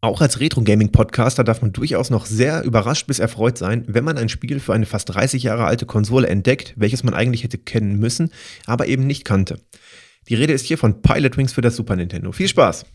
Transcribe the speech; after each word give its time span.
Auch 0.00 0.20
als 0.20 0.38
Retro-Gaming-Podcaster 0.38 1.42
darf 1.42 1.60
man 1.60 1.72
durchaus 1.72 2.08
noch 2.08 2.24
sehr 2.24 2.62
überrascht 2.62 3.08
bis 3.08 3.18
erfreut 3.18 3.58
sein, 3.58 3.84
wenn 3.88 4.04
man 4.04 4.16
ein 4.16 4.28
Spiel 4.28 4.60
für 4.60 4.72
eine 4.72 4.86
fast 4.86 5.12
30 5.12 5.42
Jahre 5.42 5.64
alte 5.64 5.86
Konsole 5.86 6.28
entdeckt, 6.28 6.74
welches 6.76 7.02
man 7.02 7.14
eigentlich 7.14 7.42
hätte 7.42 7.58
kennen 7.58 7.98
müssen, 7.98 8.30
aber 8.66 8.86
eben 8.86 9.08
nicht 9.08 9.24
kannte. 9.24 9.60
Die 10.28 10.36
Rede 10.36 10.52
ist 10.52 10.66
hier 10.66 10.78
von 10.78 11.02
Pilot 11.02 11.36
Wings 11.36 11.52
für 11.52 11.62
das 11.62 11.74
Super 11.74 11.96
Nintendo. 11.96 12.30
Viel 12.30 12.48
Spaß! 12.48 12.86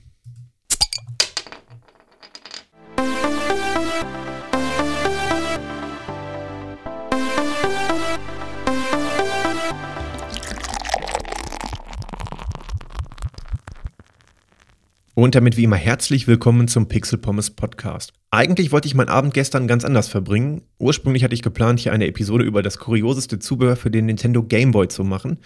Und 15.16 15.36
damit 15.36 15.58
wie 15.58 15.66
immer 15.66 15.76
herzlich 15.76 16.26
willkommen 16.28 16.68
zum 16.68 16.88
Pixel 16.88 17.20
Pommes 17.20 17.52
Podcast. 17.52 18.14
Eigentlich 18.32 18.72
wollte 18.72 18.88
ich 18.88 18.96
meinen 18.96 19.10
Abend 19.10 19.36
gestern 19.36 19.68
ganz 19.68 19.86
anders 19.86 20.08
verbringen. 20.08 20.64
Ursprünglich 20.80 21.24
hatte 21.24 21.36
ich 21.36 21.44
geplant, 21.44 21.80
hier 21.80 21.94
eine 21.94 22.08
Episode 22.08 22.44
über 22.44 22.64
das 22.64 22.80
kurioseste 22.80 23.38
Zubehör 23.38 23.76
für 23.76 23.92
den 23.92 24.08
Nintendo 24.08 24.42
Game 24.42 24.72
Boy 24.72 24.88
zu 24.88 25.04
machen, 25.04 25.38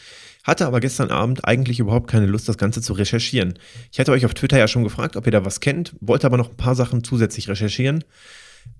hatte 0.45 0.67
aber 0.67 0.79
gestern 0.79 1.11
Abend 1.11 1.43
eigentlich 1.43 1.79
überhaupt 1.79 2.09
keine 2.09 2.27
Lust, 2.27 2.47
das 2.47 2.57
Ganze 2.57 2.81
zu 2.81 2.93
recherchieren. 2.93 3.55
Ich 3.91 3.99
hatte 3.99 4.13
euch 4.13 4.25
auf 4.25 4.33
Twitter 4.33 4.57
ja 4.57 4.69
schon 4.69 4.85
gefragt, 4.85 5.17
ob 5.17 5.25
ihr 5.25 5.33
da 5.33 5.43
was 5.43 5.59
kennt, 5.59 5.93
wollte 5.99 6.27
aber 6.27 6.37
noch 6.37 6.51
ein 6.51 6.55
paar 6.57 6.75
Sachen 6.75 7.03
zusätzlich 7.03 7.49
recherchieren. 7.49 8.05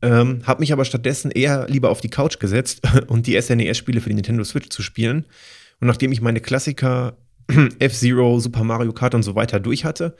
Ähm, 0.02 0.44
habe 0.46 0.62
mich 0.62 0.72
aber 0.72 0.86
stattdessen 0.86 1.32
eher 1.32 1.68
lieber 1.68 1.90
auf 1.90 2.00
die 2.00 2.10
Couch 2.10 2.40
gesetzt 2.40 2.84
und 3.08 3.28
die 3.28 3.40
SNES-Spiele 3.42 4.00
für 4.00 4.08
die 4.08 4.16
Nintendo 4.16 4.46
Switch 4.46 4.70
zu 4.70 4.82
spielen. 4.82 5.26
Und 5.82 5.88
nachdem 5.88 6.14
ich 6.14 6.22
meine 6.22 6.40
Klassiker 6.40 7.18
F-Zero, 7.80 8.40
Super 8.40 8.64
Mario 8.64 8.94
Kart 8.94 9.16
und 9.16 9.24
so 9.24 9.36
weiter 9.36 9.60
durch 9.60 9.84
hatte, 9.84 10.16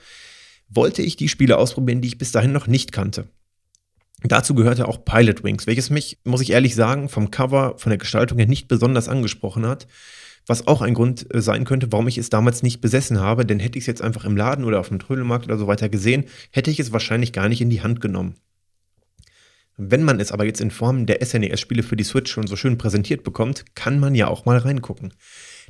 wollte 0.68 1.02
ich 1.02 1.16
die 1.16 1.28
Spiele 1.28 1.58
ausprobieren, 1.58 2.00
die 2.00 2.08
ich 2.08 2.18
bis 2.18 2.32
dahin 2.32 2.52
noch 2.52 2.66
nicht 2.66 2.92
kannte. 2.92 3.28
Dazu 4.22 4.54
gehörte 4.54 4.88
auch 4.88 5.04
Pilot 5.04 5.44
Wings, 5.44 5.66
welches 5.66 5.90
mich, 5.90 6.18
muss 6.24 6.40
ich 6.40 6.50
ehrlich 6.50 6.74
sagen, 6.74 7.08
vom 7.08 7.30
Cover, 7.30 7.74
von 7.78 7.90
der 7.90 7.98
Gestaltung 7.98 8.38
her 8.38 8.48
nicht 8.48 8.66
besonders 8.66 9.08
angesprochen 9.08 9.64
hat. 9.64 9.86
Was 10.46 10.66
auch 10.66 10.80
ein 10.80 10.94
Grund 10.94 11.32
äh, 11.32 11.40
sein 11.40 11.64
könnte, 11.64 11.92
warum 11.92 12.08
ich 12.08 12.18
es 12.18 12.30
damals 12.30 12.62
nicht 12.62 12.80
besessen 12.80 13.20
habe, 13.20 13.44
denn 13.44 13.60
hätte 13.60 13.78
ich 13.78 13.82
es 13.82 13.86
jetzt 13.86 14.02
einfach 14.02 14.24
im 14.24 14.36
Laden 14.36 14.64
oder 14.64 14.80
auf 14.80 14.88
dem 14.88 14.98
Trödelmarkt 14.98 15.44
oder 15.44 15.58
so 15.58 15.66
weiter 15.66 15.88
gesehen, 15.88 16.24
hätte 16.50 16.70
ich 16.70 16.80
es 16.80 16.90
wahrscheinlich 16.90 17.32
gar 17.32 17.48
nicht 17.48 17.60
in 17.60 17.70
die 17.70 17.82
Hand 17.82 18.00
genommen. 18.00 18.34
Wenn 19.76 20.02
man 20.02 20.18
es 20.18 20.32
aber 20.32 20.44
jetzt 20.44 20.60
in 20.60 20.72
Form 20.72 21.06
der 21.06 21.24
SNES-Spiele 21.24 21.84
für 21.84 21.96
die 21.96 22.02
Switch 22.02 22.32
schon 22.32 22.48
so 22.48 22.56
schön 22.56 22.78
präsentiert 22.78 23.22
bekommt, 23.22 23.76
kann 23.76 24.00
man 24.00 24.16
ja 24.16 24.26
auch 24.26 24.44
mal 24.44 24.58
reingucken. 24.58 25.12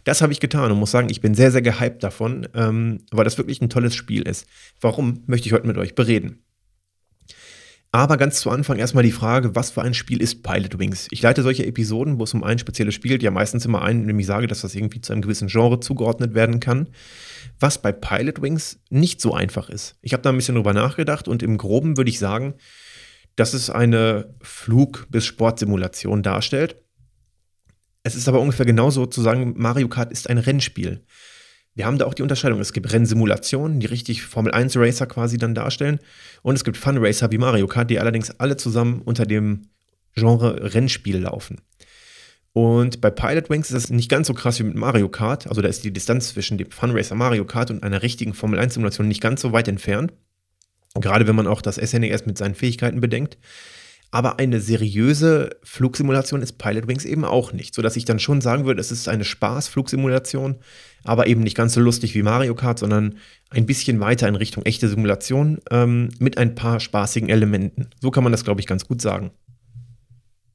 Das 0.05 0.23
habe 0.23 0.33
ich 0.33 0.41
getan 0.41 0.71
und 0.71 0.79
muss 0.79 0.91
sagen, 0.91 1.09
ich 1.11 1.21
bin 1.21 1.35
sehr, 1.35 1.51
sehr 1.51 1.63
gehypt 1.63 2.03
davon, 2.03 2.49
ähm, 2.55 2.99
weil 3.11 3.25
das 3.25 3.39
wirklich 3.39 3.61
ein 3.61 3.71
tolles 3.71 3.95
Spiel 3.95 4.23
ist. 4.23 4.47
Warum, 4.81 5.23
möchte 5.27 5.47
ich 5.47 5.53
heute 5.53 5.67
mit 5.67 5.79
euch 5.79 5.95
bereden. 5.95 6.43
Aber 7.91 8.19
ganz 8.19 8.41
zu 8.41 8.51
Anfang 8.51 8.79
erstmal 8.79 9.03
die 9.03 9.13
Frage, 9.13 9.55
was 9.55 9.71
für 9.71 9.81
ein 9.81 9.95
Spiel 9.95 10.21
ist 10.21 10.43
Pilot 10.43 10.79
Wings? 10.79 11.09
Ich 11.11 11.23
leite 11.23 11.43
solche 11.43 11.65
Episoden, 11.65 12.19
wo 12.19 12.25
es 12.25 12.35
um 12.35 12.45
ein 12.45 12.59
spezielles 12.59 12.95
Spiel 12.95 13.13
geht, 13.13 13.23
ja 13.23 13.31
meistens 13.31 13.65
immer 13.65 13.81
ein, 13.81 14.03
indem 14.03 14.19
ich 14.19 14.27
sage, 14.27 14.47
dass 14.47 14.61
das 14.61 14.75
irgendwie 14.75 15.01
zu 15.01 15.13
einem 15.13 15.23
gewissen 15.23 15.49
Genre 15.49 15.81
zugeordnet 15.81 16.35
werden 16.35 16.61
kann. 16.61 16.89
Was 17.59 17.81
bei 17.81 17.93
Pilot 17.93 18.43
Wings 18.43 18.81
nicht 18.91 19.23
so 19.23 19.33
einfach 19.33 19.71
ist. 19.71 19.97
Ich 20.03 20.13
habe 20.13 20.23
da 20.23 20.29
ein 20.29 20.37
bisschen 20.37 20.57
drüber 20.57 20.75
nachgedacht 20.75 21.29
und 21.29 21.43
im 21.43 21.57
Groben 21.57 21.97
würde 21.97 22.11
ich 22.11 22.19
sagen, 22.19 22.55
dass 23.37 23.55
es 23.55 23.71
eine 23.71 24.35
Flug- 24.43 25.07
bis 25.11 25.25
Sportsimulation 25.25 26.23
darstellt. 26.23 26.77
Es 28.03 28.15
ist 28.15 28.29
aber 28.29 28.41
ungefähr 28.41 28.67
genauso 28.67 29.07
zu 29.07 29.23
sagen, 29.23 29.55
Mario 29.57 29.89
Kart 29.89 30.13
ist 30.13 30.31
ein 30.31 30.39
Rennspiel. 30.39 31.05
Wir 31.75 31.87
haben 31.87 31.99
da 31.99 32.07
auch 32.07 32.15
die 32.15 32.23
Unterscheidung. 32.23 32.59
Es 32.61 32.73
gibt 32.73 32.93
Rennsimulationen, 32.93 33.79
die 33.79 33.87
richtig 33.87 34.23
Formel 34.23 34.53
1 34.53 34.77
Racer 34.77 35.07
quasi 35.07 35.39
dann 35.39 35.55
darstellen. 35.55 36.01
Und 36.43 36.57
es 36.57 36.65
gibt 36.65 36.77
Fun 36.77 36.99
Racer 36.99 37.31
wie 37.31 37.39
Mario 37.39 37.69
Kart, 37.69 37.89
die 37.89 38.01
allerdings 38.01 38.31
alle 38.41 38.57
zusammen 38.57 39.01
unter 39.05 39.27
dem 39.27 39.69
Genre 40.15 40.75
Rennspiel 40.75 41.19
laufen. 41.19 41.61
Und 42.53 43.01
bei 43.01 43.11
Pilot 43.11 43.51
Wings 43.51 43.71
ist 43.71 43.85
das 43.85 43.91
nicht 43.91 44.11
ganz 44.11 44.27
so 44.27 44.35
krass 44.35 44.59
wie 44.59 44.65
mit 44.65 44.75
Mario 44.75 45.09
Kart. 45.09 45.47
Also 45.47 45.63
da 45.63 45.69
ist 45.69 45.85
die 45.85 45.93
Distanz 45.93 46.31
zwischen 46.31 46.59
dem 46.59 46.71
Fun 46.73 46.91
Racer 46.91 47.15
Mario 47.15 47.45
Kart 47.45 47.71
und 47.71 47.85
einer 47.85 48.03
richtigen 48.03 48.35
Formel 48.35 48.59
1 48.59 48.75
Simulation 48.75 49.07
nicht 49.07 49.21
ganz 49.21 49.41
so 49.41 49.53
weit 49.53 49.69
entfernt. 49.69 50.13
Gerade 50.95 51.29
wenn 51.29 51.37
man 51.37 51.47
auch 51.47 51.63
das 51.63 51.77
SNES 51.77 52.23
e 52.23 52.27
mit 52.27 52.39
seinen 52.39 52.57
Fähigkeiten 52.57 53.01
bedenkt. 53.01 53.39
Aber 54.11 54.39
eine 54.39 54.61
seriöse 54.61 55.51
Flugsimulation 55.63 56.41
ist 56.41 56.57
Pilot 56.57 56.89
Wings 56.89 57.05
eben 57.05 57.27
auch 57.27 57.53
nicht, 57.53 57.75
sodass 57.75 57.97
ich 57.97 58.07
dann 58.07 58.19
schon 58.19 58.41
sagen 58.41 58.65
würde, 58.65 58.81
es 58.81 58.91
ist 58.91 59.07
eine 59.07 59.25
Spaß-Flugsimulation, 59.25 60.57
aber 61.05 61.27
eben 61.27 61.43
nicht 61.43 61.57
ganz 61.57 61.75
so 61.75 61.81
lustig 61.81 62.15
wie 62.15 62.23
Mario 62.23 62.55
Kart, 62.55 62.79
sondern 62.79 63.17
ein 63.51 63.67
bisschen 63.67 64.01
weiter 64.01 64.27
in 64.27 64.35
Richtung 64.35 64.65
echte 64.65 64.89
Simulation 64.89 65.59
ähm, 65.71 66.09
mit 66.19 66.39
ein 66.39 66.55
paar 66.55 66.81
spaßigen 66.81 67.29
Elementen. 67.29 67.91
So 68.01 68.11
kann 68.11 68.23
man 68.23 68.33
das, 68.33 68.45
glaube 68.45 68.61
ich, 68.61 68.67
ganz 68.67 68.87
gut 68.87 69.03
sagen. 69.03 69.31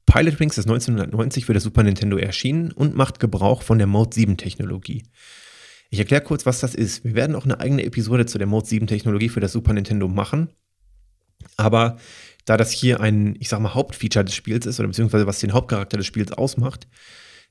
Pilot 0.06 0.40
Wings 0.40 0.58
ist 0.58 0.66
1990 0.66 1.44
für 1.44 1.54
das 1.54 1.62
Super 1.62 1.84
Nintendo 1.84 2.16
erschienen 2.16 2.72
und 2.72 2.96
macht 2.96 3.20
Gebrauch 3.20 3.62
von 3.62 3.78
der 3.78 3.86
Mode 3.86 4.10
7 4.14 4.36
Technologie. 4.36 5.04
Ich 5.90 5.98
erkläre 6.00 6.22
kurz, 6.22 6.44
was 6.44 6.60
das 6.60 6.74
ist. 6.74 7.04
Wir 7.04 7.14
werden 7.14 7.36
auch 7.36 7.44
eine 7.44 7.60
eigene 7.60 7.84
Episode 7.84 8.26
zu 8.26 8.36
der 8.36 8.48
Mode 8.48 8.66
7 8.66 8.88
Technologie 8.88 9.28
für 9.28 9.40
das 9.40 9.52
Super 9.52 9.72
Nintendo 9.72 10.08
machen. 10.08 10.48
Aber 11.56 11.98
da 12.44 12.56
das 12.56 12.70
hier 12.72 13.00
ein, 13.00 13.36
ich 13.38 13.48
sag 13.48 13.60
mal, 13.60 13.74
Hauptfeature 13.74 14.24
des 14.24 14.34
Spiels 14.34 14.66
ist, 14.66 14.78
oder 14.78 14.88
beziehungsweise 14.88 15.26
was 15.26 15.40
den 15.40 15.52
Hauptcharakter 15.52 15.96
des 15.96 16.06
Spiels 16.06 16.32
ausmacht, 16.32 16.86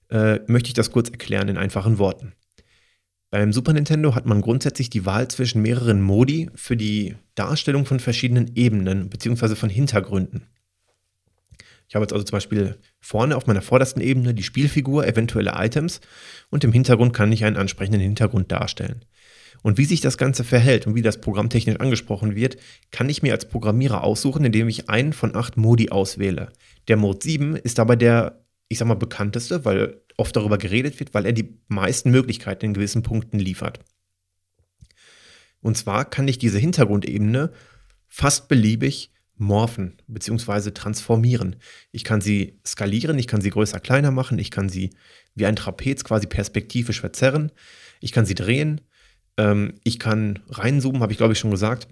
äh, 0.10 0.40
möchte 0.48 0.68
ich 0.68 0.74
das 0.74 0.92
kurz 0.92 1.10
erklären 1.10 1.48
in 1.48 1.58
einfachen 1.58 1.98
Worten. 1.98 2.34
Beim 3.32 3.52
Super 3.52 3.74
Nintendo 3.74 4.14
hat 4.14 4.28
man 4.28 4.42
grundsätzlich 4.42 4.92
die 4.92 5.08
Wahl 5.08 5.28
zwischen 5.28 5.64
mehreren 5.64 6.02
Modi 6.02 6.52
für 6.54 6.78
die 6.78 7.16
Darstellung 7.34 7.86
von 7.88 8.00
verschiedenen 8.00 8.56
Ebenen 8.56 9.10
beziehungsweise 9.10 9.56
von 9.56 9.72
Hintergründen. 9.72 10.46
Ich 11.88 11.96
habe 11.96 12.04
jetzt 12.04 12.14
also 12.14 12.26
zum 12.26 12.36
Beispiel 12.36 12.78
vorne 13.02 13.36
auf 13.36 13.48
meiner 13.48 13.64
vordersten 13.64 14.02
Ebene 14.02 14.34
die 14.34 14.44
Spielfigur, 14.44 15.08
eventuelle 15.08 15.54
Items 15.56 16.00
und 16.52 16.64
im 16.64 16.72
Hintergrund 16.72 17.14
kann 17.14 17.32
ich 17.32 17.44
einen 17.44 17.58
ansprechenden 17.58 18.02
Hintergrund 18.02 18.52
darstellen. 18.52 19.04
Und 19.64 19.78
wie 19.78 19.86
sich 19.86 20.02
das 20.02 20.18
Ganze 20.18 20.44
verhält 20.44 20.86
und 20.86 20.94
wie 20.94 21.02
das 21.02 21.22
programmtechnisch 21.22 21.80
angesprochen 21.80 22.36
wird, 22.36 22.58
kann 22.92 23.10
ich 23.10 23.24
mir 23.24 23.34
als 23.34 23.48
Programmierer 23.48 24.04
aussuchen, 24.04 24.46
indem 24.46 24.68
ich 24.68 24.90
einen 24.90 25.14
von 25.14 25.36
acht 25.36 25.58
Modi 25.58 25.90
auswähle. 25.90 26.52
Der 26.90 26.98
Mode 26.98 27.20
7 27.24 27.56
ist 27.56 27.80
dabei 27.80 27.96
der, 27.96 28.44
ich 28.68 28.78
sag 28.78 28.88
mal, 28.88 28.96
bekannteste, 28.96 29.66
weil 29.66 30.02
oft 30.18 30.36
darüber 30.36 30.58
geredet 30.58 31.00
wird, 31.00 31.14
weil 31.14 31.26
er 31.26 31.32
die 31.32 31.58
meisten 31.70 32.12
Möglichkeiten 32.12 32.66
in 32.66 32.74
gewissen 32.74 33.04
Punkten 33.04 33.40
liefert. 33.40 33.80
Und 35.62 35.78
zwar 35.78 36.06
kann 36.06 36.28
ich 36.28 36.38
diese 36.38 36.60
Hintergrundebene 36.60 37.52
fast 38.10 38.50
beliebig 38.50 39.12
morphen 39.38 39.98
bzw. 40.08 40.72
transformieren. 40.72 41.56
Ich 41.92 42.04
kann 42.04 42.22
sie 42.22 42.60
skalieren, 42.66 43.18
ich 43.18 43.28
kann 43.28 43.42
sie 43.42 43.50
größer, 43.50 43.80
kleiner 43.80 44.12
machen, 44.12 44.38
ich 44.40 44.52
kann 44.52 44.70
sie 44.70 44.92
wie 45.36 45.46
ein 45.46 45.56
Trapez 45.56 46.04
quasi 46.04 46.28
perspektivisch 46.28 47.00
verzerren, 47.00 47.52
ich 48.02 48.12
kann 48.12 48.26
sie 48.26 48.36
drehen, 48.36 48.82
ähm, 49.38 49.76
ich 49.84 50.00
kann 50.00 50.40
reinzoomen, 50.50 51.02
habe 51.02 51.12
ich 51.12 51.18
glaube 51.18 51.34
ich 51.34 51.40
schon 51.40 51.52
gesagt. 51.52 51.88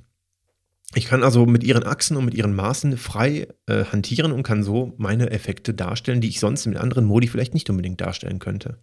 Ich 0.93 1.05
kann 1.05 1.23
also 1.23 1.45
mit 1.45 1.63
ihren 1.63 1.85
Achsen 1.85 2.17
und 2.17 2.25
mit 2.25 2.33
ihren 2.33 2.53
Maßen 2.53 2.97
frei 2.97 3.47
äh, 3.65 3.85
hantieren 3.85 4.33
und 4.33 4.43
kann 4.43 4.61
so 4.61 4.93
meine 4.97 5.31
Effekte 5.31 5.73
darstellen, 5.73 6.19
die 6.19 6.27
ich 6.27 6.41
sonst 6.41 6.65
mit 6.65 6.77
anderen 6.77 7.05
Modi 7.05 7.27
vielleicht 7.27 7.53
nicht 7.53 7.69
unbedingt 7.69 8.01
darstellen 8.01 8.39
könnte. 8.39 8.77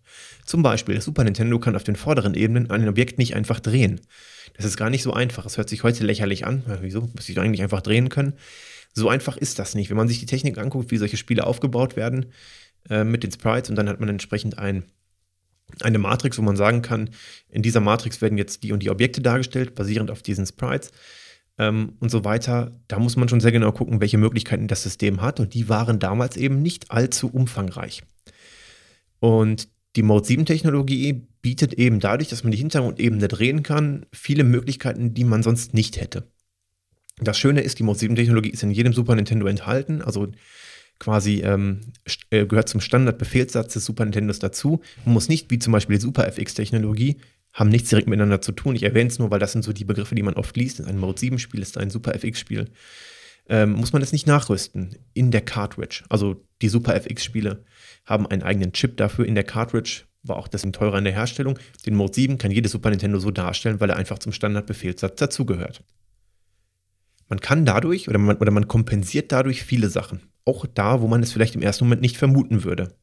Zum 0.46 0.62
Beispiel, 0.62 0.94
das 0.94 1.04
Super 1.04 1.24
Nintendo 1.24 1.58
kann 1.58 1.76
auf 1.76 1.84
den 1.84 1.96
vorderen 1.96 2.32
Ebenen 2.32 2.70
ein 2.70 2.88
Objekt 2.88 3.18
nicht 3.18 3.36
einfach 3.36 3.60
drehen. 3.60 4.00
Das 4.56 4.64
ist 4.64 4.78
gar 4.78 4.88
nicht 4.88 5.02
so 5.02 5.12
einfach. 5.12 5.44
Es 5.44 5.58
hört 5.58 5.68
sich 5.68 5.82
heute 5.82 6.04
lächerlich 6.04 6.46
an. 6.46 6.62
Ja, 6.66 6.78
wieso? 6.80 7.02
Muss 7.14 7.28
ich 7.28 7.38
eigentlich 7.38 7.62
einfach 7.62 7.82
drehen 7.82 8.08
können? 8.08 8.32
So 8.94 9.10
einfach 9.10 9.36
ist 9.36 9.58
das 9.58 9.74
nicht. 9.74 9.90
Wenn 9.90 9.98
man 9.98 10.08
sich 10.08 10.18
die 10.18 10.26
Technik 10.26 10.56
anguckt, 10.56 10.90
wie 10.90 10.96
solche 10.96 11.18
Spiele 11.18 11.46
aufgebaut 11.46 11.94
werden 11.94 12.32
äh, 12.88 13.04
mit 13.04 13.22
den 13.22 13.32
Sprites 13.32 13.68
und 13.68 13.76
dann 13.76 13.88
hat 13.88 14.00
man 14.00 14.08
entsprechend 14.08 14.58
ein 14.58 14.84
eine 15.82 15.98
Matrix, 15.98 16.38
wo 16.38 16.42
man 16.42 16.56
sagen 16.56 16.82
kann, 16.82 17.10
in 17.48 17.62
dieser 17.62 17.80
Matrix 17.80 18.20
werden 18.20 18.38
jetzt 18.38 18.62
die 18.62 18.72
und 18.72 18.82
die 18.82 18.90
Objekte 18.90 19.20
dargestellt, 19.20 19.74
basierend 19.74 20.10
auf 20.10 20.22
diesen 20.22 20.46
Sprites 20.46 20.90
ähm, 21.58 21.94
und 22.00 22.10
so 22.10 22.24
weiter. 22.24 22.72
Da 22.88 22.98
muss 22.98 23.16
man 23.16 23.28
schon 23.28 23.40
sehr 23.40 23.52
genau 23.52 23.72
gucken, 23.72 24.00
welche 24.00 24.18
Möglichkeiten 24.18 24.68
das 24.68 24.82
System 24.82 25.20
hat. 25.20 25.40
Und 25.40 25.54
die 25.54 25.68
waren 25.68 25.98
damals 25.98 26.36
eben 26.36 26.62
nicht 26.62 26.90
allzu 26.90 27.28
umfangreich. 27.28 28.02
Und 29.20 29.68
die 29.96 30.02
Mode 30.02 30.26
7 30.26 30.46
Technologie 30.46 31.26
bietet 31.42 31.74
eben 31.74 32.00
dadurch, 32.00 32.28
dass 32.28 32.44
man 32.44 32.52
die 32.52 32.58
Hintergrundebene 32.58 33.28
drehen 33.28 33.62
kann, 33.62 34.06
viele 34.12 34.44
Möglichkeiten, 34.44 35.14
die 35.14 35.24
man 35.24 35.42
sonst 35.42 35.74
nicht 35.74 36.00
hätte. 36.00 36.30
Das 37.20 37.38
Schöne 37.38 37.62
ist, 37.62 37.78
die 37.78 37.82
Mode 37.82 37.98
7 37.98 38.14
Technologie 38.14 38.50
ist 38.50 38.62
in 38.62 38.70
jedem 38.70 38.92
Super 38.92 39.16
Nintendo 39.16 39.46
enthalten. 39.46 40.02
Also 40.02 40.28
quasi 40.98 41.40
ähm, 41.42 41.80
äh, 42.30 42.46
gehört 42.46 42.68
zum 42.68 42.80
Standardbefehlssatz 42.80 43.74
des 43.74 43.84
Super 43.84 44.04
Nintendos 44.04 44.38
dazu. 44.38 44.80
Man 45.04 45.14
muss 45.14 45.28
nicht, 45.28 45.50
wie 45.50 45.58
zum 45.58 45.72
Beispiel 45.72 45.96
die 45.96 46.02
Super 46.02 46.26
FX-Technologie, 46.26 47.18
haben 47.52 47.70
nichts 47.70 47.88
direkt 47.90 48.08
miteinander 48.08 48.40
zu 48.40 48.52
tun. 48.52 48.76
Ich 48.76 48.82
erwähne 48.82 49.08
es 49.08 49.18
nur, 49.18 49.30
weil 49.30 49.38
das 49.38 49.52
sind 49.52 49.62
so 49.62 49.72
die 49.72 49.84
Begriffe, 49.84 50.14
die 50.14 50.22
man 50.22 50.34
oft 50.34 50.56
liest. 50.56 50.80
Ein 50.80 50.98
Mode 50.98 51.20
7-Spiel 51.20 51.60
ist 51.60 51.78
ein 51.78 51.90
Super 51.90 52.14
FX-Spiel. 52.14 52.70
Ähm, 53.48 53.72
muss 53.72 53.92
man 53.92 54.00
das 54.00 54.12
nicht 54.12 54.26
nachrüsten 54.26 54.96
in 55.14 55.30
der 55.30 55.40
Cartridge. 55.40 56.04
Also 56.08 56.44
die 56.60 56.68
Super 56.68 56.94
FX-Spiele 56.94 57.64
haben 58.04 58.26
einen 58.26 58.42
eigenen 58.42 58.72
Chip 58.72 58.96
dafür 58.96 59.24
in 59.24 59.34
der 59.34 59.44
Cartridge. 59.44 60.02
War 60.22 60.36
auch 60.36 60.48
deswegen 60.48 60.72
teurer 60.72 60.98
in 60.98 61.04
der 61.04 61.14
Herstellung. 61.14 61.58
Den 61.86 61.94
Mode 61.94 62.14
7 62.14 62.38
kann 62.38 62.50
jedes 62.50 62.72
Super 62.72 62.90
Nintendo 62.90 63.18
so 63.18 63.30
darstellen, 63.30 63.80
weil 63.80 63.90
er 63.90 63.96
einfach 63.96 64.18
zum 64.18 64.32
Standardbefehlssatz 64.32 65.16
dazugehört. 65.16 65.82
man 67.28 67.40
kann 67.40 67.64
dadurch 67.64 68.08
oder 68.08 68.18
man, 68.18 68.36
oder 68.36 68.50
man 68.50 68.68
kompensiert 68.68 69.32
dadurch 69.32 69.62
viele 69.62 69.88
Sachen. 69.88 70.20
Auch 70.48 70.64
da, 70.64 71.02
wo 71.02 71.08
man 71.08 71.22
es 71.22 71.30
vielleicht 71.30 71.54
im 71.56 71.60
ersten 71.60 71.84
Moment 71.84 72.00
nicht 72.00 72.16
vermuten 72.16 72.64
würde. 72.64 72.94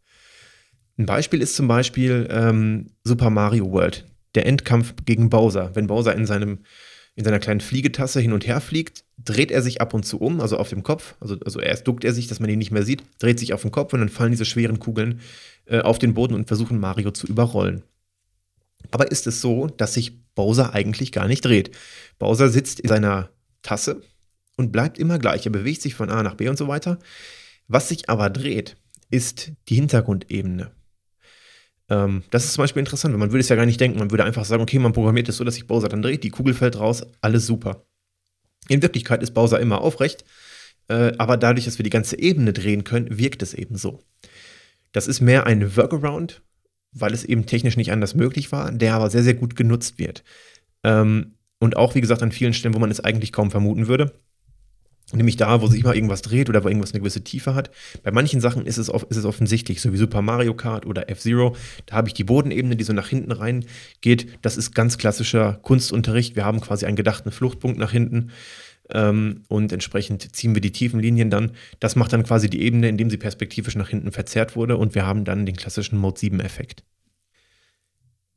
Ein 0.98 1.06
Beispiel 1.06 1.44
ist 1.44 1.56
zum 1.56 1.68
Beispiel 1.68 2.28
ähm, 2.32 2.88
Super 3.04 3.30
Mario 3.30 3.72
World, 3.72 4.06
der 4.34 4.48
Endkampf 4.48 4.96
gegen 5.06 5.30
Bowser. 5.30 5.70
Wenn 5.76 5.86
Bowser 5.86 6.16
in, 6.16 6.26
seinem, 6.26 6.64
in 7.14 7.24
seiner 7.24 7.38
kleinen 7.38 7.60
Fliegetasse 7.60 8.20
hin 8.20 8.34
und 8.34 8.48
her 8.48 8.62
fliegt, 8.62 9.04
dreht 9.24 9.52
er 9.52 9.62
sich 9.62 9.80
ab 9.80 9.94
und 9.94 10.08
zu 10.08 10.20
um, 10.20 10.42
also 10.42 10.58
auf 10.58 10.70
dem 10.70 10.82
Kopf. 10.82 11.14
Also, 11.20 11.38
also 11.46 11.60
erst 11.60 11.88
duckt 11.88 12.04
er 12.04 12.14
sich, 12.14 12.26
dass 12.26 12.40
man 12.40 12.50
ihn 12.50 12.58
nicht 12.58 12.72
mehr 12.72 12.84
sieht, 12.84 13.04
dreht 13.20 13.38
sich 13.38 13.54
auf 13.54 13.62
den 13.62 13.72
Kopf 13.72 13.94
und 13.94 14.00
dann 14.00 14.10
fallen 14.10 14.32
diese 14.32 14.46
schweren 14.46 14.80
Kugeln 14.80 15.20
äh, 15.66 15.82
auf 15.82 16.00
den 16.00 16.16
Boden 16.16 16.34
und 16.34 16.48
versuchen 16.48 16.80
Mario 16.80 17.12
zu 17.12 17.28
überrollen. 17.28 17.84
Aber 18.90 19.12
ist 19.12 19.28
es 19.28 19.40
so, 19.40 19.68
dass 19.68 19.94
sich 19.94 20.26
Bowser 20.34 20.74
eigentlich 20.74 21.12
gar 21.12 21.28
nicht 21.28 21.46
dreht? 21.46 21.70
Bowser 22.18 22.50
sitzt 22.50 22.80
in 22.80 22.90
seiner 22.90 23.30
Tasse 23.62 24.02
und 24.58 24.72
bleibt 24.72 24.98
immer 24.98 25.20
gleich. 25.20 25.46
Er 25.46 25.52
bewegt 25.52 25.82
sich 25.82 25.96
von 25.96 26.10
A 26.10 26.24
nach 26.24 26.36
B 26.36 26.50
und 26.50 26.58
so 26.58 26.68
weiter. 26.68 27.00
Was 27.68 27.90
sich 27.90 28.10
aber 28.10 28.30
dreht, 28.30 28.78
ist 29.10 29.52
die 29.70 29.76
Hintergrundebene. 29.76 30.72
Ähm, 31.90 32.24
das 32.32 32.46
ist 32.46 32.54
zum 32.54 32.64
Beispiel 32.64 32.80
interessant, 32.80 33.14
weil 33.14 33.20
man 33.20 33.32
würde 33.32 33.42
es 33.42 33.50
ja 33.50 33.56
gar 33.56 33.66
nicht 33.66 33.80
denken. 33.80 34.00
Man 34.00 34.12
würde 34.12 34.24
einfach 34.24 34.46
sagen, 34.46 34.64
okay, 34.64 34.80
man 34.80 34.94
programmiert 34.94 35.30
es 35.30 35.38
so, 35.38 35.44
dass 35.44 35.56
sich 35.56 35.68
Bowser 35.68 35.90
dann 35.90 36.02
dreht, 36.02 36.24
die 36.24 36.30
Kugel 36.30 36.54
fällt 36.54 36.80
raus, 36.80 37.06
alles 37.22 37.46
super. 37.46 37.86
In 38.68 38.82
Wirklichkeit 38.82 39.22
ist 39.22 39.34
Bowser 39.34 39.60
immer 39.60 39.82
aufrecht, 39.82 40.26
äh, 40.88 41.14
aber 41.18 41.38
dadurch, 41.38 41.66
dass 41.66 41.78
wir 41.78 41.84
die 41.84 41.92
ganze 41.92 42.18
Ebene 42.18 42.54
drehen 42.54 42.84
können, 42.84 43.18
wirkt 43.18 43.44
es 43.44 43.54
eben 43.54 43.76
so. 43.76 44.04
Das 44.92 45.08
ist 45.08 45.22
mehr 45.22 45.46
ein 45.46 45.76
Workaround, 45.76 46.42
weil 46.92 47.14
es 47.14 47.24
eben 47.24 47.46
technisch 47.46 47.78
nicht 47.78 47.92
anders 47.92 48.16
möglich 48.16 48.52
war, 48.52 48.72
der 48.72 48.96
aber 48.96 49.10
sehr, 49.10 49.24
sehr 49.24 49.34
gut 49.36 49.56
genutzt 49.56 50.00
wird. 50.00 50.24
Ähm, 50.84 51.36
und 51.60 51.78
auch, 51.78 51.96
wie 51.96 52.02
gesagt, 52.02 52.24
an 52.24 52.32
vielen 52.32 52.54
Stellen, 52.54 52.74
wo 52.74 52.80
man 52.80 52.92
es 52.92 53.00
eigentlich 53.00 53.32
kaum 53.32 53.52
vermuten 53.52 53.88
würde. 53.88 54.20
Nämlich 55.14 55.38
da, 55.38 55.62
wo 55.62 55.68
sich 55.68 55.84
mal 55.84 55.94
irgendwas 55.94 56.24
dreht 56.24 56.50
oder 56.50 56.64
wo 56.64 56.68
irgendwas 56.68 56.92
eine 56.92 57.00
gewisse 57.00 57.24
Tiefe 57.24 57.54
hat. 57.54 57.70
Bei 58.02 58.12
manchen 58.12 58.42
Sachen 58.42 58.66
ist 58.66 58.78
es, 58.78 58.90
ist 58.90 59.18
es 59.18 59.26
offensichtlich, 59.26 59.80
so 59.80 59.94
wie 59.94 59.98
Super 59.98 60.24
Mario 60.24 60.56
Kart 60.56 60.86
oder 60.88 61.10
F-Zero. 61.10 61.56
Da 61.86 61.96
habe 61.96 62.08
ich 62.08 62.16
die 62.16 62.24
Bodenebene, 62.24 62.76
die 62.76 62.84
so 62.84 62.94
nach 62.94 63.08
hinten 63.08 63.32
rein 63.32 63.66
geht. 64.02 64.28
Das 64.42 64.58
ist 64.58 64.74
ganz 64.74 64.98
klassischer 64.98 65.60
Kunstunterricht. 65.62 66.36
Wir 66.36 66.44
haben 66.44 66.60
quasi 66.60 66.88
einen 66.88 66.96
gedachten 66.96 67.32
Fluchtpunkt 67.32 67.78
nach 67.78 67.92
hinten. 67.92 68.32
Ähm, 68.90 69.44
und 69.48 69.72
entsprechend 69.72 70.36
ziehen 70.36 70.56
wir 70.56 70.62
die 70.62 70.72
tiefen 70.72 71.00
Linien 71.00 71.30
dann. 71.30 71.52
Das 71.80 71.96
macht 71.96 72.12
dann 72.12 72.24
quasi 72.24 72.50
die 72.50 72.62
Ebene, 72.62 72.90
indem 72.90 73.12
sie 73.12 73.18
perspektivisch 73.18 73.76
nach 73.76 73.90
hinten 73.90 74.12
verzerrt 74.12 74.56
wurde. 74.56 74.78
Und 74.78 74.96
wir 74.96 75.06
haben 75.06 75.24
dann 75.24 75.46
den 75.46 75.56
klassischen 75.56 76.00
Mode 76.00 76.20
7-Effekt. 76.20 76.84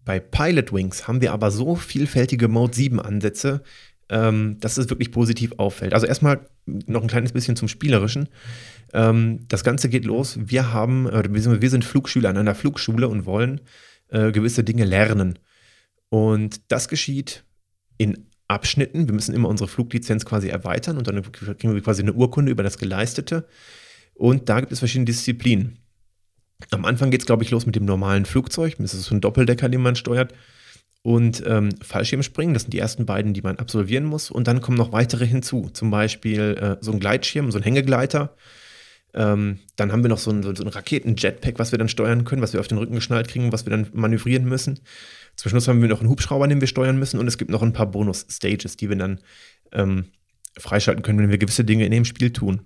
Bei 0.05 0.21
Pilot 0.21 0.73
Wings 0.73 1.07
haben 1.07 1.21
wir 1.21 1.33
aber 1.33 1.51
so 1.51 1.77
vielfältige 1.77 2.49
Mode 2.49 2.75
7 2.75 2.99
Ansätze, 2.99 3.63
ähm, 4.11 4.59
dass 4.61 4.79
es 4.79 4.89
wirklich 4.91 5.13
positiv 5.13 5.53
auffällt. 5.59 5.95
Also 5.95 6.07
erstmal 6.07 6.49
noch 6.67 7.03
ein 7.03 7.09
kleines 7.09 7.33
bisschen 7.33 7.57
zum 7.57 7.69
Spielerischen. 7.69 8.29
Ähm, 8.93 9.41
das 9.49 9.65
Ganze 9.65 9.89
geht 9.89 10.05
los. 10.05 10.39
Wir 10.41 10.73
haben, 10.73 11.09
äh, 11.09 11.23
wir 11.31 11.71
sind 11.71 11.85
Flugschüler 11.85 12.31
an 12.31 12.39
einer 12.39 12.55
Flugschule 12.55 13.09
und 13.09 13.27
wollen 13.27 13.61
äh, 14.09 14.33
gewisse 14.33 14.65
Dinge 14.65 14.85
lernen. 14.85 15.39
Und 16.09 16.73
das 16.73 16.89
geschieht 16.89 17.45
in 17.99 18.27
Abschnitten. 18.49 19.07
Wir 19.07 19.15
müssen 19.15 19.35
immer 19.35 19.49
unsere 19.49 19.69
Fluglizenz 19.69 20.25
quasi 20.25 20.49
erweitern 20.49 20.97
und 20.97 21.07
dann 21.07 21.21
kriegen 21.31 21.75
wir 21.75 21.83
quasi 21.83 22.03
eine 22.03 22.15
Urkunde 22.15 22.51
über 22.51 22.63
das 22.63 22.79
Geleistete. 22.79 23.47
Und 24.15 24.49
da 24.49 24.61
gibt 24.61 24.73
es 24.73 24.79
verschiedene 24.79 25.05
Disziplinen. 25.05 25.79
Am 26.71 26.85
Anfang 26.87 27.11
geht 27.11 27.21
es, 27.21 27.27
glaube 27.27 27.45
ich, 27.45 27.51
los 27.51 27.67
mit 27.67 27.77
dem 27.77 27.85
normalen 27.85 28.25
Flugzeug. 28.25 28.77
Das 28.79 28.95
ist 28.95 29.05
so 29.05 29.15
ein 29.15 29.21
Doppeldecker, 29.21 29.69
den 29.69 29.83
man 29.83 29.97
steuert 29.97 30.33
und 31.03 31.43
ähm, 31.47 31.71
Fallschirmspringen. 31.83 32.55
Das 32.55 32.65
sind 32.65 32.73
die 32.73 32.79
ersten 32.79 33.07
beiden, 33.07 33.33
die 33.35 33.43
man 33.43 33.57
absolvieren 33.57 34.05
muss. 34.05 34.31
Und 34.31 34.49
dann 34.49 34.61
kommen 34.61 34.77
noch 34.77 34.93
weitere 34.93 35.27
hinzu. 35.27 35.71
Zum 35.73 35.91
Beispiel 35.91 36.57
äh, 36.61 36.77
so 36.81 36.93
ein 36.93 37.01
Gleitschirm, 37.01 37.51
so 37.51 37.59
ein 37.59 37.65
Hängegleiter. 37.65 38.35
Ähm, 39.15 39.61
dann 39.77 39.91
haben 39.91 40.03
wir 40.03 40.11
noch 40.11 40.19
so 40.19 40.31
ein, 40.31 40.43
so 40.43 40.51
ein 40.51 40.69
Raketen-Jetpack, 40.69 41.59
was 41.59 41.73
wir 41.73 41.79
dann 41.79 41.89
steuern 41.89 42.25
können, 42.25 42.43
was 42.43 42.53
wir 42.53 42.61
auf 42.61 42.69
den 42.69 42.79
Rücken 42.79 42.95
geschnallt 42.95 43.29
kriegen, 43.29 43.53
was 43.53 43.65
wir 43.65 43.71
dann 43.71 43.89
manövrieren 43.93 44.45
müssen. 44.45 44.81
Zum 45.37 45.51
Schluss 45.51 45.69
haben 45.69 45.81
wir 45.81 45.89
noch 45.89 46.01
einen 46.01 46.11
Hubschrauber, 46.11 46.47
den 46.47 46.61
wir 46.61 46.69
steuern 46.69 46.99
müssen. 46.99 47.19
Und 47.19 47.29
es 47.29 47.39
gibt 47.39 47.51
noch 47.51 47.63
ein 47.63 47.73
paar 47.73 47.91
Bonus-Stages, 47.91 48.77
die 48.77 48.89
wir 48.89 48.97
dann 48.97 49.21
ähm, 49.73 50.07
freischalten 50.59 51.03
können, 51.03 51.21
wenn 51.21 51.31
wir 51.31 51.39
gewisse 51.39 51.65
Dinge 51.65 51.87
in 51.87 51.93
dem 51.93 52.05
Spiel 52.05 52.33
tun. 52.33 52.63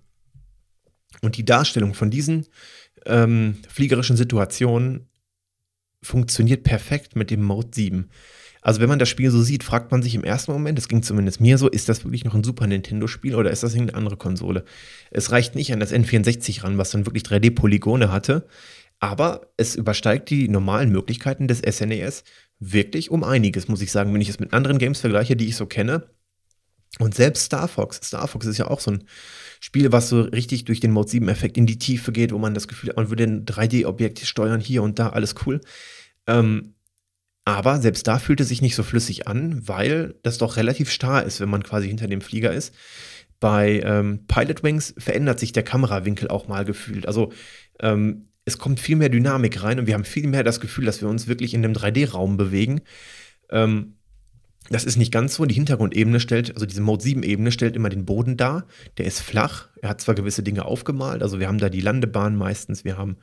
Und 1.21 1.37
die 1.37 1.45
Darstellung 1.45 1.95
von 1.95 2.11
diesen 2.11 2.47
ähm, 3.07 3.57
fliegerischen 3.69 4.17
Situationen 4.17 5.09
funktioniert 6.03 6.65
perfekt 6.65 7.17
mit 7.17 7.31
dem 7.31 7.43
Mode 7.43 7.69
7. 7.73 8.11
Also 8.61 8.81
wenn 8.81 8.89
man 8.89 9.01
das 9.01 9.09
Spiel 9.09 9.31
so 9.31 9.43
sieht, 9.43 9.65
fragt 9.65 9.91
man 9.91 10.03
sich 10.03 10.15
im 10.15 10.23
ersten 10.23 10.53
Moment, 10.53 10.79
das 10.79 10.89
ging 10.89 11.03
zumindest 11.03 11.41
mir 11.41 11.59
so, 11.59 11.69
ist 11.69 11.89
das 11.89 12.05
wirklich 12.05 12.25
noch 12.25 12.35
ein 12.35 12.45
Super 12.45 12.67
Nintendo-Spiel 12.69 13.35
oder 13.35 13.51
ist 13.51 13.65
das 13.65 13.75
irgendeine 13.75 13.99
andere 13.99 14.17
Konsole? 14.17 14.65
Es 15.11 15.33
reicht 15.33 15.57
nicht 15.57 15.73
an 15.73 15.81
das 15.81 15.93
N64 15.93 16.63
ran, 16.63 16.79
was 16.79 16.91
dann 16.91 17.05
wirklich 17.05 17.25
3D-Polygone 17.25 18.13
hatte, 18.13 18.47
aber 19.01 19.49
es 19.57 19.75
übersteigt 19.75 20.31
die 20.31 20.49
normalen 20.49 20.93
Möglichkeiten 20.93 21.49
des 21.49 21.59
SNES 21.59 22.21
e 22.21 22.23
wirklich 22.61 23.11
um 23.11 23.25
einiges, 23.25 23.67
muss 23.67 23.83
ich 23.83 23.91
sagen, 23.91 24.15
wenn 24.15 24.21
ich 24.21 24.29
es 24.29 24.39
mit 24.39 24.53
anderen 24.53 24.79
Games 24.79 25.01
vergleiche, 25.01 25.35
die 25.35 25.49
ich 25.49 25.57
so 25.57 25.67
kenne. 25.67 26.07
Und 26.99 27.15
selbst 27.15 27.45
Star 27.45 27.69
Fox, 27.69 28.01
Star 28.03 28.29
Fox 28.29 28.47
ist 28.47 28.59
ja 28.59 28.69
auch 28.69 28.81
so 28.81 28.93
ein 28.93 29.05
Spiel, 29.61 29.93
was 29.93 30.09
so 30.09 30.23
richtig 30.23 30.65
durch 30.65 30.81
den 30.81 30.91
Mode 30.91 31.09
7-Effekt 31.09 31.57
in 31.57 31.67
die 31.67 31.79
Tiefe 31.79 32.13
geht, 32.13 32.33
wo 32.33 32.39
man 32.39 32.55
das 32.55 32.69
Gefühl 32.69 32.91
hat, 32.91 32.97
man 32.97 33.09
würde 33.09 33.25
ein 33.25 33.47
3D-Objekt 33.47 34.21
steuern, 34.21 34.61
hier 34.61 34.83
und 34.83 34.99
da, 34.99 35.11
alles 35.11 35.35
cool. 35.47 35.61
Ähm, 36.27 36.75
aber 37.45 37.81
selbst 37.81 38.07
da 38.07 38.19
fühlt 38.19 38.41
es 38.41 38.49
sich 38.49 38.63
nicht 38.63 38.77
so 38.77 38.83
flüssig 38.83 39.27
an, 39.27 39.67
weil 39.67 40.15
das 40.23 40.39
doch 40.39 40.57
relativ 40.57 40.91
starr 40.91 41.25
ist, 41.25 41.41
wenn 41.41 41.49
man 41.49 41.63
quasi 41.63 41.89
hinter 41.89 42.07
dem 42.07 42.21
Flieger 42.21 42.53
ist. 42.53 42.75
Bei 43.41 43.81
ähm, 43.85 44.27
Pilot 44.29 44.63
Wings 44.63 44.95
verändert 44.99 45.41
sich 45.41 45.53
der 45.53 45.65
Kamerawinkel 45.65 46.29
auch 46.29 46.47
mal 46.47 46.65
gefühlt. 46.65 47.07
Also 47.07 47.33
ähm, 47.81 48.29
es 48.45 48.59
kommt 48.59 48.79
viel 48.79 48.97
mehr 48.97 49.09
Dynamik 49.09 49.63
rein 49.63 49.81
und 49.81 49.87
wir 49.87 49.95
haben 49.95 50.05
viel 50.05 50.29
mehr 50.29 50.45
das 50.45 50.61
Gefühl, 50.61 50.85
dass 50.85 51.01
wir 51.01 51.09
uns 51.09 51.27
wirklich 51.27 51.55
in 51.55 51.65
einem 51.65 51.75
3D-Raum 51.75 52.37
bewegen. 52.37 52.83
Ähm, 53.51 53.97
das 54.71 54.85
ist 54.85 54.97
nicht 54.97 55.13
ganz 55.13 55.35
so. 55.35 55.45
Die 55.45 55.55
Hintergrundebene 55.55 56.21
stellt, 56.21 56.55
also 56.55 56.67
diese 56.67 56.81
Mode 56.81 57.05
7-Ebene 57.05 57.53
stellt 57.53 57.77
immer 57.77 57.89
den 57.89 58.05
Boden 58.05 58.37
dar. 58.37 58.67
Der 58.99 59.07
ist 59.07 59.21
flach. 59.21 59.69
Er 59.81 59.91
hat 59.91 60.01
zwar 60.01 60.15
gewisse 60.15 60.43
Dinge 60.43 60.65
aufgemalt, 60.65 61.23
also 61.23 61.41
wir 61.41 61.49
haben 61.49 61.59
da 61.59 61.69
die 61.69 61.81
Landebahn 61.81 62.37
meistens, 62.37 62.85
wir 62.85 62.97
haben 62.97 63.17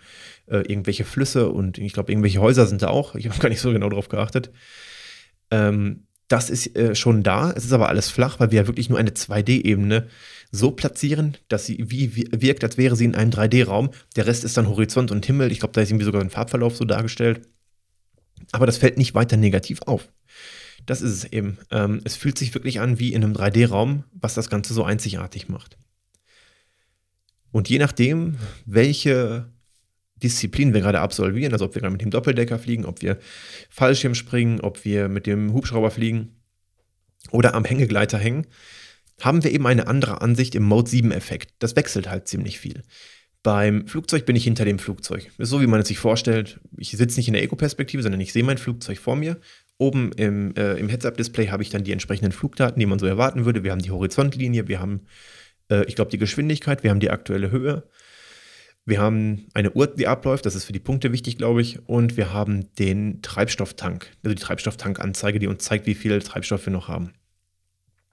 äh, 0.47 0.57
irgendwelche 0.57 1.05
Flüsse 1.05 1.49
und 1.49 1.77
ich 1.77 1.93
glaube, 1.93 2.11
irgendwelche 2.11 2.41
Häuser 2.41 2.67
sind 2.67 2.81
da 2.81 2.89
auch. 2.89 3.15
Ich 3.15 3.29
habe 3.29 3.39
gar 3.39 3.49
nicht 3.49 3.61
so 3.61 3.71
genau 3.71 3.89
darauf 3.89 4.09
geachtet. 4.09 4.51
Ähm, 5.51 6.03
das 6.27 6.49
ist 6.49 6.75
äh, 6.75 6.93
schon 6.95 7.23
da. 7.23 7.51
Es 7.51 7.65
ist 7.65 7.73
aber 7.73 7.89
alles 7.89 8.09
flach, 8.09 8.39
weil 8.39 8.51
wir 8.51 8.61
ja 8.61 8.67
wirklich 8.67 8.89
nur 8.89 8.99
eine 8.99 9.09
2D-Ebene 9.09 10.07
so 10.51 10.71
platzieren, 10.71 11.37
dass 11.47 11.65
sie 11.65 11.83
wie, 11.89 12.27
wirkt, 12.31 12.63
als 12.63 12.77
wäre 12.77 12.95
sie 12.95 13.05
in 13.05 13.15
einem 13.15 13.31
3D-Raum. 13.31 13.89
Der 14.15 14.27
Rest 14.27 14.43
ist 14.43 14.55
dann 14.55 14.67
Horizont 14.67 15.11
und 15.11 15.25
Himmel. 15.25 15.51
Ich 15.51 15.59
glaube, 15.59 15.73
da 15.73 15.81
ist 15.81 15.89
irgendwie 15.89 16.05
sogar 16.05 16.21
ein 16.21 16.29
Farbverlauf 16.29 16.75
so 16.75 16.85
dargestellt. 16.85 17.41
Aber 18.51 18.65
das 18.65 18.77
fällt 18.77 18.97
nicht 18.97 19.15
weiter 19.15 19.37
negativ 19.37 19.81
auf. 19.83 20.07
Das 20.85 21.01
ist 21.01 21.11
es 21.11 21.25
eben. 21.25 21.57
Ähm, 21.71 22.01
es 22.03 22.15
fühlt 22.15 22.37
sich 22.37 22.53
wirklich 22.53 22.79
an 22.79 22.99
wie 22.99 23.13
in 23.13 23.23
einem 23.23 23.33
3D-Raum, 23.33 24.03
was 24.11 24.33
das 24.33 24.49
Ganze 24.49 24.73
so 24.73 24.83
einzigartig 24.83 25.49
macht. 25.49 25.77
Und 27.51 27.69
je 27.69 27.79
nachdem, 27.79 28.37
welche 28.65 29.51
Disziplin 30.21 30.73
wir 30.73 30.81
gerade 30.81 30.99
absolvieren, 30.99 31.53
also 31.53 31.65
ob 31.65 31.75
wir 31.75 31.81
gerade 31.81 31.91
mit 31.91 32.01
dem 32.01 32.11
Doppeldecker 32.11 32.59
fliegen, 32.59 32.85
ob 32.85 33.01
wir 33.01 33.17
Fallschirm 33.69 34.15
springen, 34.15 34.61
ob 34.61 34.85
wir 34.85 35.07
mit 35.07 35.25
dem 35.25 35.53
Hubschrauber 35.53 35.91
fliegen 35.91 36.35
oder 37.31 37.53
am 37.55 37.65
Hängegleiter 37.65 38.17
hängen, 38.17 38.45
haben 39.21 39.43
wir 39.43 39.51
eben 39.51 39.67
eine 39.67 39.87
andere 39.87 40.21
Ansicht 40.21 40.55
im 40.55 40.63
Mode 40.63 40.89
7-Effekt. 40.89 41.53
Das 41.59 41.75
wechselt 41.75 42.09
halt 42.09 42.27
ziemlich 42.27 42.59
viel. 42.59 42.83
Beim 43.41 43.87
Flugzeug 43.87 44.25
bin 44.25 44.35
ich 44.35 44.43
hinter 44.43 44.65
dem 44.65 44.79
Flugzeug. 44.79 45.31
Ist 45.37 45.49
so, 45.49 45.61
wie 45.61 45.67
man 45.67 45.79
es 45.79 45.87
sich 45.87 45.97
vorstellt. 45.97 46.59
Ich 46.77 46.91
sitze 46.91 47.17
nicht 47.17 47.27
in 47.27 47.33
der 47.33 47.43
Ego-Perspektive, 47.43 48.03
sondern 48.03 48.21
ich 48.21 48.33
sehe 48.33 48.43
mein 48.43 48.57
Flugzeug 48.57 48.99
vor 48.99 49.15
mir 49.15 49.39
Oben 49.79 50.11
im, 50.11 50.53
äh, 50.55 50.73
im 50.73 50.89
Heads-Up-Display 50.89 51.47
habe 51.47 51.63
ich 51.63 51.69
dann 51.69 51.85
die 51.85 51.93
entsprechenden 51.93 52.33
Flugdaten, 52.33 52.79
die 52.79 52.85
man 52.85 52.99
so 52.99 53.05
erwarten 53.05 53.45
würde. 53.45 53.63
Wir 53.63 53.71
haben 53.71 53.81
die 53.81 53.91
Horizontlinie, 53.91 54.67
wir 54.67 54.79
haben, 54.81 55.07
äh, 55.71 55.85
ich 55.85 55.95
glaube, 55.95 56.11
die 56.11 56.17
Geschwindigkeit, 56.17 56.83
wir 56.83 56.91
haben 56.91 56.99
die 56.99 57.09
aktuelle 57.09 57.49
Höhe. 57.49 57.83
Wir 58.85 58.99
haben 58.99 59.47
eine 59.53 59.71
Uhr, 59.71 59.87
die 59.87 60.07
abläuft, 60.07 60.45
das 60.45 60.55
ist 60.55 60.65
für 60.65 60.73
die 60.73 60.79
Punkte 60.79 61.13
wichtig, 61.13 61.37
glaube 61.37 61.61
ich. 61.61 61.87
Und 61.87 62.17
wir 62.17 62.33
haben 62.33 62.73
den 62.75 63.21
Treibstofftank, 63.21 64.11
also 64.23 64.35
die 64.35 64.41
Treibstofftankanzeige, 64.41 65.39
die 65.39 65.47
uns 65.47 65.63
zeigt, 65.63 65.85
wie 65.85 65.95
viel 65.95 66.19
Treibstoff 66.21 66.65
wir 66.65 66.73
noch 66.73 66.89
haben. 66.89 67.13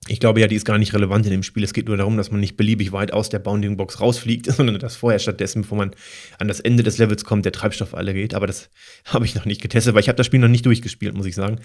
Ich 0.09 0.21
glaube 0.21 0.41
ja, 0.41 0.47
die 0.47 0.55
ist 0.55 0.65
gar 0.65 0.79
nicht 0.79 0.95
relevant 0.95 1.27
in 1.27 1.33
dem 1.33 1.43
Spiel. 1.43 1.65
Es 1.65 1.73
geht 1.73 1.89
nur 1.89 1.97
darum, 1.97 2.17
dass 2.17 2.31
man 2.31 2.41
nicht 2.41 2.57
beliebig 2.57 2.93
weit 2.93 3.13
aus 3.13 3.29
der 3.29 3.41
Bounding 3.41 3.77
Box 3.77 4.01
rausfliegt, 4.01 4.47
sondern 4.53 4.79
dass 4.79 4.97
vorher 4.97 5.19
stattdessen, 5.19 5.63
bevor 5.63 5.79
man 5.79 5.91
an 6.39 6.49
das 6.49 6.61
Ende 6.61 6.83
des 6.83 6.99
Levels 6.99 7.25
kommt, 7.25 7.45
der 7.45 7.53
Treibstoff 7.53 7.95
alle 7.95 8.15
geht. 8.15 8.35
Aber 8.35 8.47
das 8.47 8.71
habe 9.05 9.25
ich 9.25 9.35
noch 9.35 9.45
nicht 9.45 9.61
getestet, 9.61 9.95
weil 9.95 10.01
ich 10.01 10.09
habe 10.09 10.17
das 10.17 10.27
Spiel 10.27 10.41
noch 10.41 10.49
nicht 10.49 10.67
durchgespielt, 10.67 11.15
muss 11.15 11.27
ich 11.27 11.35
sagen. 11.35 11.61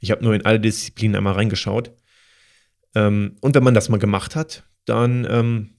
Ich 0.00 0.10
habe 0.10 0.24
nur 0.24 0.34
in 0.34 0.44
alle 0.44 0.60
Disziplinen 0.60 1.16
einmal 1.16 1.34
reingeschaut. 1.34 1.92
Ähm, 2.94 3.36
und 3.40 3.54
wenn 3.54 3.64
man 3.64 3.74
das 3.74 3.88
mal 3.88 3.98
gemacht 3.98 4.34
hat, 4.36 4.64
dann 4.84 5.26
ähm, 5.28 5.70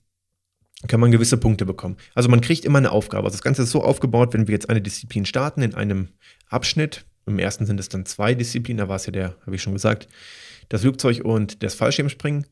kann 0.87 0.99
man 0.99 1.11
gewisse 1.11 1.37
Punkte 1.37 1.65
bekommen. 1.65 1.97
Also 2.13 2.29
man 2.29 2.41
kriegt 2.41 2.65
immer 2.65 2.77
eine 2.77 2.91
Aufgabe. 2.91 3.25
Also 3.25 3.35
das 3.35 3.43
Ganze 3.43 3.63
ist 3.63 3.71
so 3.71 3.83
aufgebaut, 3.83 4.33
wenn 4.33 4.47
wir 4.47 4.53
jetzt 4.53 4.69
eine 4.69 4.81
Disziplin 4.81 5.25
starten 5.25 5.61
in 5.61 5.75
einem 5.75 6.09
Abschnitt. 6.49 7.05
Im 7.25 7.39
ersten 7.39 7.65
sind 7.65 7.79
es 7.79 7.89
dann 7.89 8.05
zwei 8.05 8.33
Disziplinen, 8.33 8.79
da 8.79 8.89
war 8.89 8.95
es 8.95 9.05
ja 9.05 9.11
der, 9.11 9.35
habe 9.45 9.55
ich 9.55 9.61
schon 9.61 9.73
gesagt, 9.73 10.07
das 10.71 10.81
Flugzeug 10.81 11.23
und 11.23 11.63
das 11.63 11.75
Fallschirmspringen. 11.75 12.45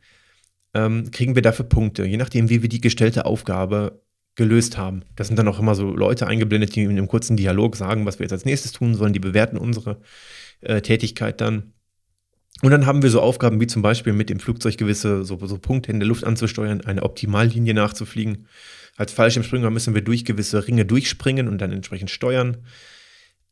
ähm, 0.76 1.10
kriegen 1.10 1.34
wir 1.34 1.42
dafür 1.42 1.66
Punkte, 1.66 2.06
je 2.06 2.18
nachdem, 2.18 2.50
wie 2.50 2.62
wir 2.62 2.70
die 2.70 2.82
gestellte 2.82 3.26
Aufgabe 3.26 4.04
gelöst 4.36 4.78
haben. 4.78 5.04
Das 5.16 5.28
sind 5.28 5.40
dann 5.40 5.48
auch 5.48 5.58
immer 5.58 5.74
so 5.74 5.90
Leute 5.92 6.28
eingeblendet, 6.28 6.76
die 6.76 6.84
in 6.84 6.92
einem 6.92 7.08
kurzen 7.08 7.38
Dialog 7.38 7.76
sagen, 7.76 8.06
was 8.06 8.20
wir 8.20 8.26
jetzt 8.26 8.34
als 8.34 8.46
nächstes 8.46 8.72
tun 8.72 8.94
sollen. 8.94 9.14
Die 9.14 9.20
bewerten 9.20 9.58
unsere 9.58 10.02
äh, 10.62 10.82
Tätigkeit 10.82 11.42
dann. 11.42 11.74
Und 12.62 12.72
dann 12.72 12.86
haben 12.86 13.02
wir 13.02 13.10
so 13.10 13.22
Aufgaben 13.22 13.60
wie 13.62 13.68
zum 13.68 13.82
Beispiel 13.82 14.14
mit 14.14 14.30
dem 14.30 14.40
Flugzeug 14.40 14.78
gewisse 14.78 15.24
so, 15.24 15.40
so 15.46 15.58
Punkte 15.58 15.92
in 15.92 16.00
der 16.00 16.08
Luft 16.08 16.26
anzusteuern, 16.26 16.82
eine 16.82 17.04
Optimallinie 17.04 17.74
nachzufliegen. 17.74 18.48
Als 18.98 19.14
Fallschirmspringer 19.14 19.70
müssen 19.70 19.96
wir 19.96 20.02
durch 20.02 20.26
gewisse 20.26 20.68
Ringe 20.68 20.86
durchspringen 20.86 21.48
und 21.48 21.60
dann 21.60 21.72
entsprechend 21.72 22.12
steuern. 22.12 22.58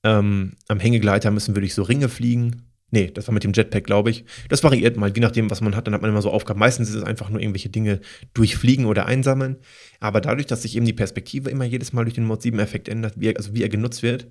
Ähm, 0.03 0.53
am 0.67 0.79
Hängegleiter 0.79 1.31
müssen 1.31 1.55
wir 1.55 1.61
durch 1.61 1.73
so 1.73 1.83
Ringe 1.83 2.09
fliegen. 2.09 2.66
Nee, 2.89 3.11
das 3.11 3.27
war 3.27 3.33
mit 3.33 3.43
dem 3.43 3.51
Jetpack, 3.51 3.83
glaube 3.83 4.09
ich. 4.09 4.23
Das 4.47 4.63
variiert 4.63 4.95
mal, 4.95 5.11
je 5.13 5.19
nachdem, 5.19 5.51
was 5.51 5.59
man 5.59 5.75
hat, 5.75 5.87
dann 5.87 5.93
hat 5.93 6.01
man 6.01 6.09
immer 6.09 6.21
so 6.21 6.31
Aufgaben. 6.31 6.59
Meistens 6.59 6.89
ist 6.89 6.95
es 6.95 7.03
einfach 7.03 7.29
nur 7.29 7.41
irgendwelche 7.41 7.67
Dinge 7.69 7.99
durchfliegen 8.33 8.85
oder 8.85 9.05
einsammeln. 9.05 9.57
Aber 9.99 10.21
dadurch, 10.21 10.47
dass 10.47 10.61
sich 10.61 10.77
eben 10.77 10.85
die 10.85 10.93
Perspektive 10.93 11.49
immer 11.49 11.65
jedes 11.65 11.91
Mal 11.91 12.05
durch 12.05 12.15
den 12.15 12.25
Mod 12.25 12.41
7-Effekt 12.41 12.87
ändert, 12.87 13.19
wie 13.19 13.27
er, 13.27 13.37
also 13.37 13.53
wie 13.53 13.63
er 13.63 13.69
genutzt 13.69 14.03
wird, 14.03 14.27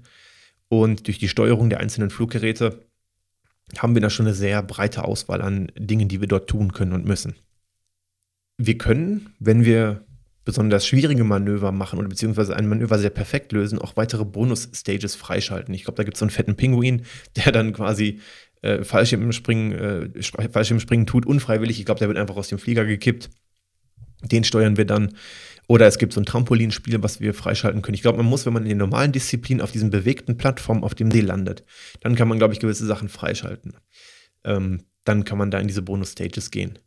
und 0.69 1.07
durch 1.07 1.19
die 1.19 1.29
Steuerung 1.29 1.69
der 1.69 1.81
einzelnen 1.81 2.11
Fluggeräte, 2.11 2.81
haben 3.79 3.95
wir 3.95 4.01
da 4.03 4.11
schon 4.11 4.27
eine 4.27 4.35
sehr 4.35 4.63
breite 4.63 5.05
Auswahl 5.05 5.43
an 5.43 5.71
Dingen, 5.77 6.09
die 6.09 6.21
wir 6.21 6.29
dort 6.29 6.49
tun 6.49 6.73
können 6.73 6.93
und 6.93 7.05
müssen. 7.05 7.35
Wir 8.57 8.79
können, 8.79 9.35
wenn 9.39 9.65
wir 9.65 10.07
besonders 10.47 10.87
schwierige 10.87 11.25
Manöver 11.25 11.73
machen 11.73 11.99
oder 11.99 12.09
beziehungsweise 12.09 12.57
ein 12.57 12.69
Manöver 12.69 12.99
sehr 12.99 13.11
perfekt 13.11 13.53
lösen, 13.53 13.81
auch 13.81 13.97
weitere 13.97 14.25
Bonus-Stages 14.25 15.17
freischalten. 15.17 15.75
Ich 15.75 15.85
glaube, 15.85 15.97
da 15.97 16.05
gibt 16.05 16.15
es 16.17 16.21
so 16.21 16.25
einen 16.25 16.31
fetten 16.31 16.55
Pinguin, 16.55 17.03
der 17.35 17.53
dann 17.53 17.73
quasi 17.73 18.21
äh, 18.63 18.85
Fallschirmspringen, 18.85 19.73
äh, 19.73 20.23
Fallschirmspringen 20.23 21.07
tut, 21.07 21.27
unfreiwillig. 21.27 21.79
Ich 21.79 21.87
glaube, 21.87 21.99
der 21.99 22.09
wird 22.09 22.19
einfach 22.19 22.37
aus 22.37 22.49
dem 22.49 22.59
Flieger 22.59 22.85
gekippt. 22.85 23.31
Den 24.23 24.45
steuern 24.45 24.77
wir 24.77 24.87
dann. 24.87 25.15
Oder 25.69 25.87
es 25.87 25.99
gibt 25.99 26.13
so 26.13 26.21
ein 26.21 26.27
Trampolinspiel, 26.27 27.03
was 27.03 27.21
wir 27.21 27.35
freischalten 27.35 27.83
können. 27.83 27.97
Ich 27.97 28.03
glaube, 28.03 28.19
man 28.19 28.27
muss, 28.27 28.47
wenn 28.47 28.53
man 28.53 28.63
in 28.63 28.69
den 28.69 28.79
normalen 28.79 29.13
Disziplinen 29.13 29.61
auf 29.61 29.73
diesen 29.73 29.91
bewegten 29.91 30.37
Plattformen 30.37 30.85
auf 30.85 30.95
dem 30.95 31.11
See 31.11 31.21
landet, 31.21 31.65
dann 32.01 32.15
kann 32.15 32.29
man, 32.29 32.39
glaube 32.39 32.55
ich, 32.55 32.61
gewisse 32.61 32.87
Sachen 32.87 33.09
freischalten. 33.09 33.75
Ähm, 34.45 34.85
dann 35.05 35.25
kann 35.25 35.39
man 35.39 35.51
da 35.51 35.59
in 35.59 35.67
diese 35.67 35.83
Bonus-Stages 35.83 36.51
gehen. 36.51 36.79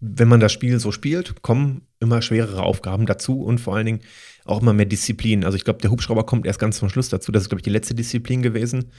Wenn 0.00 0.28
man 0.28 0.40
das 0.40 0.52
Spiel 0.52 0.78
so 0.78 0.92
spielt, 0.92 1.40
kommen 1.40 1.86
immer 2.00 2.20
schwerere 2.20 2.62
Aufgaben 2.62 3.06
dazu 3.06 3.42
und 3.42 3.58
vor 3.58 3.74
allen 3.74 3.86
Dingen 3.86 4.00
auch 4.44 4.60
immer 4.60 4.74
mehr 4.74 4.86
Disziplinen. 4.86 5.44
Also 5.44 5.56
ich 5.56 5.64
glaube, 5.64 5.80
der 5.80 5.90
Hubschrauber 5.90 6.26
kommt 6.26 6.46
erst 6.46 6.58
ganz 6.58 6.78
zum 6.78 6.90
Schluss 6.90 7.08
dazu. 7.08 7.32
Das 7.32 7.44
ist, 7.44 7.48
glaube 7.48 7.60
ich, 7.60 7.64
die 7.64 7.70
letzte 7.70 7.94
Disziplin 7.94 8.42
gewesen. 8.42 8.92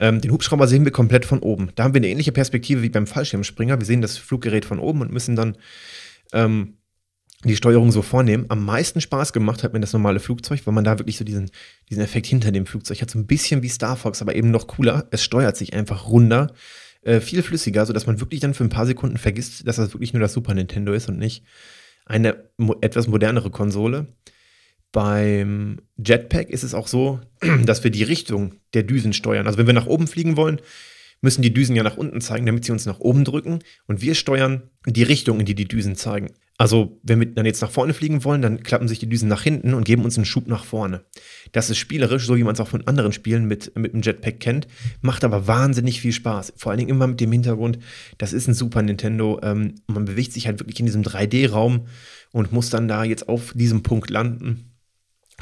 Ähm, 0.00 0.20
den 0.20 0.32
Hubschrauber 0.32 0.66
sehen 0.66 0.84
wir 0.84 0.92
komplett 0.92 1.24
von 1.24 1.38
oben. 1.38 1.70
Da 1.74 1.84
haben 1.84 1.94
wir 1.94 2.00
eine 2.00 2.08
ähnliche 2.08 2.32
Perspektive 2.32 2.82
wie 2.82 2.88
beim 2.88 3.06
Fallschirmspringer. 3.06 3.78
Wir 3.78 3.86
sehen 3.86 4.02
das 4.02 4.18
Fluggerät 4.18 4.64
von 4.64 4.78
oben 4.78 5.02
und 5.02 5.12
müssen 5.12 5.36
dann 5.36 5.56
ähm, 6.32 6.78
die 7.44 7.56
Steuerung 7.56 7.92
so 7.92 8.02
vornehmen. 8.02 8.46
Am 8.48 8.64
meisten 8.64 9.00
Spaß 9.00 9.32
gemacht 9.32 9.62
hat 9.62 9.72
mir 9.72 9.80
das 9.80 9.92
normale 9.92 10.20
Flugzeug, 10.20 10.66
weil 10.66 10.74
man 10.74 10.84
da 10.84 10.98
wirklich 10.98 11.18
so 11.18 11.24
diesen, 11.24 11.50
diesen 11.90 12.02
Effekt 12.02 12.26
hinter 12.26 12.50
dem 12.52 12.66
Flugzeug 12.66 13.00
hat. 13.02 13.10
So 13.10 13.18
ein 13.18 13.26
bisschen 13.26 13.62
wie 13.62 13.68
Star 13.68 13.96
Fox, 13.96 14.22
aber 14.22 14.34
eben 14.34 14.50
noch 14.50 14.66
cooler. 14.66 15.06
Es 15.10 15.22
steuert 15.22 15.56
sich 15.56 15.74
einfach 15.74 16.08
runder, 16.08 16.52
äh, 17.02 17.20
viel 17.20 17.42
flüssiger, 17.42 17.84
sodass 17.86 18.06
man 18.06 18.20
wirklich 18.20 18.40
dann 18.40 18.54
für 18.54 18.64
ein 18.64 18.70
paar 18.70 18.86
Sekunden 18.86 19.18
vergisst, 19.18 19.66
dass 19.68 19.76
das 19.76 19.92
wirklich 19.92 20.12
nur 20.12 20.20
das 20.20 20.32
Super 20.32 20.54
Nintendo 20.54 20.92
ist 20.92 21.08
und 21.08 21.18
nicht 21.18 21.44
eine 22.06 22.48
mo 22.56 22.76
etwas 22.80 23.06
modernere 23.06 23.50
Konsole. 23.50 24.06
Beim 24.94 25.80
Jetpack 25.96 26.50
ist 26.50 26.62
es 26.62 26.72
auch 26.72 26.86
so, 26.86 27.20
dass 27.66 27.82
wir 27.82 27.90
die 27.90 28.04
Richtung 28.04 28.54
der 28.74 28.84
Düsen 28.84 29.12
steuern. 29.12 29.48
Also 29.48 29.58
wenn 29.58 29.66
wir 29.66 29.74
nach 29.74 29.88
oben 29.88 30.06
fliegen 30.06 30.36
wollen, 30.36 30.60
müssen 31.20 31.42
die 31.42 31.52
Düsen 31.52 31.74
ja 31.74 31.82
nach 31.82 31.96
unten 31.96 32.20
zeigen, 32.20 32.46
damit 32.46 32.64
sie 32.64 32.70
uns 32.70 32.86
nach 32.86 33.00
oben 33.00 33.24
drücken. 33.24 33.58
Und 33.88 34.02
wir 34.02 34.14
steuern 34.14 34.70
die 34.86 35.02
Richtung, 35.02 35.40
in 35.40 35.46
die 35.46 35.56
die 35.56 35.66
Düsen 35.66 35.96
zeigen. 35.96 36.28
Also 36.58 37.00
wenn 37.02 37.18
wir 37.18 37.26
dann 37.26 37.44
jetzt 37.44 37.60
nach 37.60 37.72
vorne 37.72 37.92
fliegen 37.92 38.22
wollen, 38.22 38.40
dann 38.40 38.62
klappen 38.62 38.86
sich 38.86 39.00
die 39.00 39.08
Düsen 39.08 39.28
nach 39.28 39.42
hinten 39.42 39.74
und 39.74 39.82
geben 39.82 40.04
uns 40.04 40.16
einen 40.16 40.26
Schub 40.26 40.46
nach 40.46 40.64
vorne. 40.64 41.02
Das 41.50 41.70
ist 41.70 41.78
spielerisch, 41.78 42.24
so 42.24 42.36
wie 42.36 42.44
man 42.44 42.54
es 42.54 42.60
auch 42.60 42.68
von 42.68 42.86
anderen 42.86 43.12
Spielen 43.12 43.46
mit, 43.46 43.76
mit 43.76 43.94
dem 43.94 44.02
Jetpack 44.02 44.38
kennt, 44.38 44.68
macht 45.00 45.24
aber 45.24 45.48
wahnsinnig 45.48 46.00
viel 46.00 46.12
Spaß. 46.12 46.52
Vor 46.56 46.70
allen 46.70 46.78
Dingen 46.78 46.90
immer 46.90 47.08
mit 47.08 47.18
dem 47.20 47.32
Hintergrund, 47.32 47.80
das 48.18 48.32
ist 48.32 48.46
ein 48.46 48.54
Super 48.54 48.82
Nintendo. 48.82 49.40
Ähm, 49.42 49.74
man 49.88 50.04
bewegt 50.04 50.32
sich 50.32 50.46
halt 50.46 50.60
wirklich 50.60 50.78
in 50.78 50.86
diesem 50.86 51.02
3D-Raum 51.02 51.88
und 52.30 52.52
muss 52.52 52.70
dann 52.70 52.86
da 52.86 53.02
jetzt 53.02 53.28
auf 53.28 53.54
diesem 53.54 53.82
Punkt 53.82 54.10
landen. 54.10 54.73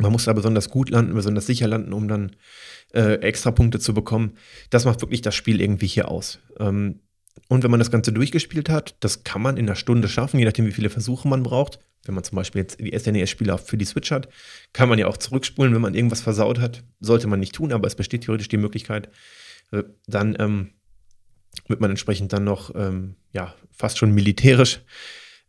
Man 0.00 0.12
muss 0.12 0.24
da 0.24 0.32
besonders 0.32 0.70
gut 0.70 0.90
landen, 0.90 1.14
besonders 1.14 1.46
sicher 1.46 1.68
landen, 1.68 1.92
um 1.92 2.08
dann 2.08 2.36
äh, 2.94 3.14
extra 3.20 3.50
Punkte 3.50 3.78
zu 3.78 3.94
bekommen. 3.94 4.36
Das 4.70 4.84
macht 4.84 5.00
wirklich 5.02 5.22
das 5.22 5.34
Spiel 5.34 5.60
irgendwie 5.60 5.86
hier 5.86 6.08
aus. 6.08 6.38
Ähm, 6.58 7.00
und 7.48 7.62
wenn 7.62 7.70
man 7.70 7.80
das 7.80 7.90
Ganze 7.90 8.12
durchgespielt 8.12 8.68
hat, 8.68 8.96
das 9.00 9.24
kann 9.24 9.42
man 9.42 9.56
in 9.56 9.66
einer 9.66 9.76
Stunde 9.76 10.08
schaffen, 10.08 10.38
je 10.38 10.44
nachdem, 10.44 10.66
wie 10.66 10.72
viele 10.72 10.90
Versuche 10.90 11.28
man 11.28 11.42
braucht. 11.42 11.78
Wenn 12.04 12.14
man 12.14 12.24
zum 12.24 12.36
Beispiel 12.36 12.62
jetzt 12.62 12.80
die 12.80 12.98
SNES-Spiele 12.98 13.58
für 13.58 13.76
die 13.76 13.84
Switch 13.84 14.10
hat, 14.10 14.28
kann 14.72 14.88
man 14.88 14.98
ja 14.98 15.06
auch 15.06 15.16
zurückspulen, 15.16 15.74
wenn 15.74 15.82
man 15.82 15.94
irgendwas 15.94 16.20
versaut 16.20 16.58
hat. 16.58 16.82
Sollte 17.00 17.28
man 17.28 17.38
nicht 17.38 17.54
tun, 17.54 17.72
aber 17.72 17.86
es 17.86 17.94
besteht 17.94 18.24
theoretisch 18.24 18.48
die 18.48 18.56
Möglichkeit. 18.56 19.10
Äh, 19.70 19.84
dann 20.06 20.36
ähm, 20.38 20.70
wird 21.68 21.80
man 21.80 21.90
entsprechend 21.90 22.32
dann 22.32 22.44
noch, 22.44 22.74
ähm, 22.74 23.16
ja, 23.32 23.54
fast 23.70 23.98
schon 23.98 24.12
militärisch 24.12 24.80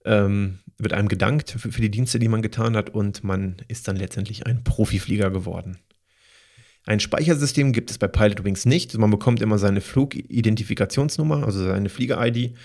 ähm, 0.05 0.59
wird 0.77 0.93
einem 0.93 1.07
gedankt 1.07 1.51
für, 1.51 1.81
die 1.81 1.91
Dienste, 1.91 2.19
die 2.19 2.27
man 2.27 2.41
getan 2.41 2.75
hat 2.75 2.89
und 2.89 3.23
man 3.23 3.57
ist 3.67 3.87
dann 3.87 3.95
letztendlich 3.95 4.45
ein 4.45 4.63
Profiflieger 4.63 5.31
geworden. 5.31 5.77
Ein 6.85 6.99
Speichersystem 6.99 7.71
gibt 7.71 7.91
es 7.91 7.97
bei 7.97 8.07
Pilot 8.07 8.43
Wings 8.43 8.65
nicht. 8.65 8.97
Man 8.97 9.09
bekommt 9.09 9.41
immer 9.41 9.57
seine 9.57 9.79
Flugidentifikationsnummer, 9.79 11.45
also 11.45 11.63
seine 11.63 11.89
Flieger-ID, 11.89 12.57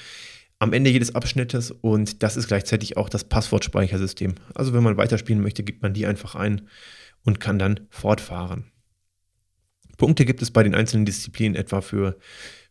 am 0.58 0.72
Ende 0.72 0.90
jedes 0.90 1.14
Abschnittes 1.14 1.70
und 1.70 2.22
das 2.22 2.36
ist 2.36 2.48
gleichzeitig 2.48 2.96
auch 2.96 3.08
das 3.08 3.24
Passwortspeichersystem. 3.24 4.34
Also 4.54 4.72
wenn 4.72 4.82
man 4.82 4.96
weiterspielen 4.96 5.42
möchte, 5.42 5.62
gibt 5.62 5.82
man 5.82 5.94
die 5.94 6.06
einfach 6.06 6.34
ein 6.34 6.62
und 7.24 7.38
kann 7.38 7.60
dann 7.60 7.86
fortfahren. 7.90 8.64
Punkte 9.98 10.24
gibt 10.24 10.42
es 10.42 10.50
bei 10.50 10.62
den 10.62 10.74
einzelnen 10.74 11.04
Disziplinen 11.04 11.56
etwa 11.56 11.80
für 11.80 12.18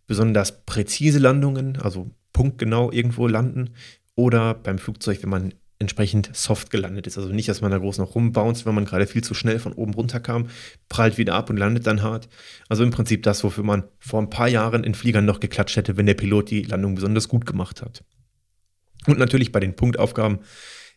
besonders 0.06 0.66
präzise 0.66 1.20
Landungen, 1.20 1.78
also 1.78 2.12
punktgenau 2.34 2.92
irgendwo 2.92 3.28
landen, 3.28 3.72
oder 4.18 4.56
beim 4.56 4.80
Flugzeug, 4.80 5.24
wenn 5.24 5.30
man 5.30 5.54
entsprechend 5.80 6.36
soft 6.36 6.72
gelandet 6.72 7.06
ist. 7.06 7.18
Also 7.18 7.30
nicht, 7.30 7.48
dass 7.48 7.62
man 7.62 7.70
da 7.70 7.78
groß 7.78 8.00
noch 8.00 8.16
rumbounced, 8.16 8.66
wenn 8.66 8.74
man 8.74 8.86
gerade 8.86 9.06
viel 9.06 9.24
zu 9.24 9.36
schnell 9.36 9.60
von 9.60 9.74
oben 9.74 9.94
runter 9.94 10.20
kam, 10.20 10.48
prallt 10.90 11.20
wieder 11.20 11.36
ab 11.36 11.52
und 11.52 11.58
landet 11.58 11.86
dann 11.86 12.02
hart. 12.02 12.28
Also 12.68 12.84
im 12.84 12.90
Prinzip 12.90 13.22
das, 13.24 13.44
wofür 13.44 13.64
man 13.64 13.84
vor 14.00 14.20
ein 14.20 14.32
paar 14.32 14.48
Jahren 14.48 14.84
in 14.84 14.96
Fliegern 14.96 15.26
noch 15.26 15.40
geklatscht 15.40 15.78
hätte, 15.78 15.96
wenn 15.96 16.08
der 16.08 16.16
Pilot 16.16 16.50
die 16.50 16.64
Landung 16.64 16.96
besonders 16.96 17.28
gut 17.28 17.46
gemacht 17.46 17.84
hat. 17.84 18.04
Und 19.06 19.20
natürlich 19.20 19.52
bei 19.52 19.60
den 19.60 19.76
Punktaufgaben, 19.76 20.40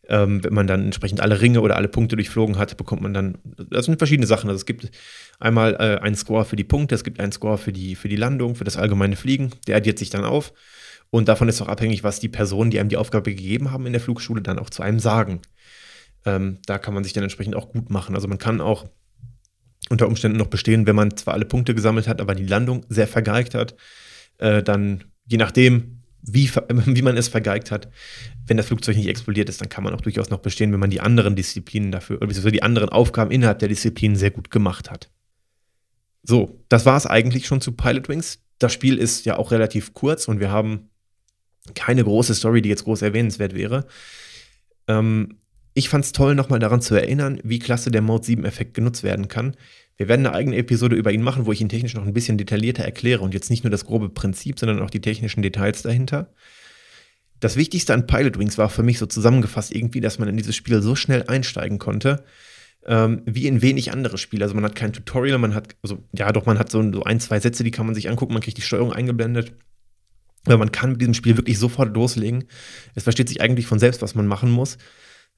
ähm, 0.08 0.42
wenn 0.42 0.54
man 0.54 0.66
dann 0.66 0.86
entsprechend 0.86 1.20
alle 1.20 1.42
Ringe 1.42 1.60
oder 1.60 1.76
alle 1.76 1.88
Punkte 1.88 2.16
durchflogen 2.16 2.56
hat, 2.56 2.78
bekommt 2.78 3.02
man 3.02 3.12
dann, 3.12 3.38
das 3.44 3.84
sind 3.84 3.98
verschiedene 3.98 4.26
Sachen. 4.26 4.48
Also 4.48 4.60
es 4.60 4.66
gibt 4.66 4.90
einmal 5.38 5.74
äh, 5.74 6.00
einen 6.00 6.16
Score 6.16 6.46
für 6.46 6.56
die 6.56 6.64
Punkte, 6.64 6.94
es 6.94 7.04
gibt 7.04 7.20
einen 7.20 7.32
Score 7.32 7.58
für 7.58 7.72
die, 7.72 7.96
für 7.96 8.08
die 8.08 8.16
Landung, 8.16 8.54
für 8.54 8.64
das 8.64 8.78
allgemeine 8.78 9.16
Fliegen, 9.16 9.50
der 9.66 9.76
addiert 9.76 9.98
sich 9.98 10.08
dann 10.08 10.24
auf. 10.24 10.54
Und 11.10 11.28
davon 11.28 11.48
ist 11.48 11.60
auch 11.60 11.68
abhängig, 11.68 12.04
was 12.04 12.20
die 12.20 12.28
Personen, 12.28 12.70
die 12.70 12.78
einem 12.78 12.88
die 12.88 12.96
Aufgabe 12.96 13.34
gegeben 13.34 13.70
haben 13.72 13.86
in 13.86 13.92
der 13.92 14.00
Flugschule, 14.00 14.42
dann 14.42 14.58
auch 14.58 14.70
zu 14.70 14.82
einem 14.82 15.00
sagen. 15.00 15.40
Ähm, 16.24 16.58
da 16.66 16.78
kann 16.78 16.94
man 16.94 17.02
sich 17.04 17.12
dann 17.12 17.24
entsprechend 17.24 17.56
auch 17.56 17.70
gut 17.70 17.90
machen. 17.90 18.14
Also 18.14 18.28
man 18.28 18.38
kann 18.38 18.60
auch 18.60 18.88
unter 19.88 20.06
Umständen 20.06 20.38
noch 20.38 20.46
bestehen, 20.46 20.86
wenn 20.86 20.94
man 20.94 21.16
zwar 21.16 21.34
alle 21.34 21.44
Punkte 21.44 21.74
gesammelt 21.74 22.06
hat, 22.06 22.20
aber 22.20 22.34
die 22.34 22.46
Landung 22.46 22.86
sehr 22.88 23.08
vergeigt 23.08 23.54
hat, 23.54 23.74
äh, 24.38 24.62
dann 24.62 25.04
je 25.26 25.36
nachdem, 25.36 26.02
wie, 26.22 26.50
wie 26.68 27.02
man 27.02 27.16
es 27.16 27.28
vergeigt 27.28 27.70
hat, 27.70 27.88
wenn 28.46 28.56
das 28.56 28.66
Flugzeug 28.66 28.96
nicht 28.96 29.08
explodiert 29.08 29.48
ist, 29.48 29.60
dann 29.60 29.68
kann 29.68 29.82
man 29.82 29.94
auch 29.94 30.00
durchaus 30.00 30.30
noch 30.30 30.38
bestehen, 30.38 30.72
wenn 30.72 30.80
man 30.80 30.90
die 30.90 31.00
anderen 31.00 31.34
Disziplinen 31.34 31.90
dafür, 31.90 32.16
oder 32.18 32.26
beziehungsweise 32.26 32.52
die 32.52 32.62
anderen 32.62 32.88
Aufgaben 32.88 33.30
innerhalb 33.30 33.58
der 33.58 33.68
Disziplinen 33.68 34.16
sehr 34.16 34.30
gut 34.30 34.50
gemacht 34.50 34.90
hat. 34.90 35.10
So, 36.22 36.62
das 36.68 36.84
war 36.84 36.96
es 36.96 37.06
eigentlich 37.06 37.46
schon 37.46 37.60
zu 37.60 37.72
Pilot 37.72 38.08
Wings. 38.08 38.40
Das 38.58 38.72
Spiel 38.72 38.98
ist 38.98 39.24
ja 39.24 39.38
auch 39.38 39.52
relativ 39.52 39.94
kurz 39.94 40.28
und 40.28 40.38
wir 40.38 40.50
haben 40.50 40.89
keine 41.74 42.04
große 42.04 42.34
Story, 42.34 42.62
die 42.62 42.68
jetzt 42.68 42.84
groß 42.84 43.02
erwähnenswert 43.02 43.54
wäre. 43.54 43.86
Ähm, 44.88 45.38
ich 45.74 45.88
fand 45.88 46.04
es 46.04 46.12
toll, 46.12 46.34
nochmal 46.34 46.58
daran 46.58 46.80
zu 46.80 46.94
erinnern, 46.94 47.40
wie 47.44 47.58
klasse 47.58 47.90
der 47.90 48.02
Mode 48.02 48.24
7-Effekt 48.24 48.74
genutzt 48.74 49.02
werden 49.02 49.28
kann. 49.28 49.56
Wir 49.96 50.08
werden 50.08 50.26
eine 50.26 50.34
eigene 50.34 50.56
Episode 50.56 50.96
über 50.96 51.12
ihn 51.12 51.22
machen, 51.22 51.46
wo 51.46 51.52
ich 51.52 51.60
ihn 51.60 51.68
technisch 51.68 51.94
noch 51.94 52.06
ein 52.06 52.14
bisschen 52.14 52.38
detaillierter 52.38 52.82
erkläre 52.82 53.22
und 53.22 53.34
jetzt 53.34 53.50
nicht 53.50 53.64
nur 53.64 53.70
das 53.70 53.84
grobe 53.84 54.08
Prinzip, 54.08 54.58
sondern 54.58 54.80
auch 54.80 54.90
die 54.90 55.00
technischen 55.00 55.42
Details 55.42 55.82
dahinter. 55.82 56.32
Das 57.38 57.56
Wichtigste 57.56 57.94
an 57.94 58.06
Pilot 58.06 58.38
Wings 58.38 58.58
war 58.58 58.68
für 58.68 58.82
mich 58.82 58.98
so 58.98 59.06
zusammengefasst 59.06 59.74
irgendwie, 59.74 60.00
dass 60.00 60.18
man 60.18 60.28
in 60.28 60.36
dieses 60.36 60.56
Spiel 60.56 60.82
so 60.82 60.94
schnell 60.94 61.24
einsteigen 61.26 61.78
konnte, 61.78 62.24
ähm, 62.86 63.22
wie 63.26 63.46
in 63.46 63.62
wenig 63.62 63.92
andere 63.92 64.18
Spiele. 64.18 64.44
Also 64.44 64.54
man 64.54 64.64
hat 64.64 64.74
kein 64.74 64.92
Tutorial, 64.92 65.38
man 65.38 65.54
hat, 65.54 65.76
also 65.82 66.02
ja 66.12 66.32
doch, 66.32 66.46
man 66.46 66.58
hat 66.58 66.70
so, 66.70 66.92
so 66.92 67.04
ein, 67.04 67.20
zwei 67.20 67.40
Sätze, 67.40 67.64
die 67.64 67.70
kann 67.70 67.86
man 67.86 67.94
sich 67.94 68.08
angucken, 68.10 68.32
man 68.32 68.42
kriegt 68.42 68.56
die 68.56 68.62
Steuerung 68.62 68.92
eingeblendet. 68.92 69.52
Weil 70.44 70.58
man 70.58 70.72
kann 70.72 70.92
mit 70.92 71.00
diesem 71.00 71.14
Spiel 71.14 71.36
wirklich 71.36 71.58
sofort 71.58 71.94
loslegen. 71.94 72.44
Es 72.94 73.02
versteht 73.04 73.28
sich 73.28 73.40
eigentlich 73.40 73.66
von 73.66 73.78
selbst, 73.78 74.02
was 74.02 74.14
man 74.14 74.26
machen 74.26 74.50
muss. 74.50 74.78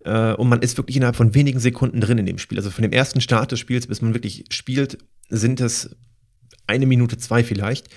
Äh, 0.05 0.35
und 0.35 0.49
man 0.49 0.63
ist 0.63 0.77
wirklich 0.77 0.97
innerhalb 0.97 1.17
von 1.17 1.35
wenigen 1.35 1.59
Sekunden 1.59 2.01
drin 2.01 2.19
in 2.19 2.27
dem 2.27 2.39
Spiel. 2.39 2.59
Also 2.59 2.71
von 2.71 2.83
dem 2.83 2.93
ersten 2.93 3.21
Start 3.21 3.53
des 3.53 3.61
Spiels, 3.61 3.87
bis 3.87 4.03
man 4.03 4.15
wirklich 4.15 4.45
spielt, 4.51 4.99
sind 5.29 5.61
es 5.61 5.97
eine 6.67 6.87
Minute, 6.87 7.19
zwei 7.19 7.43
vielleicht. 7.43 7.89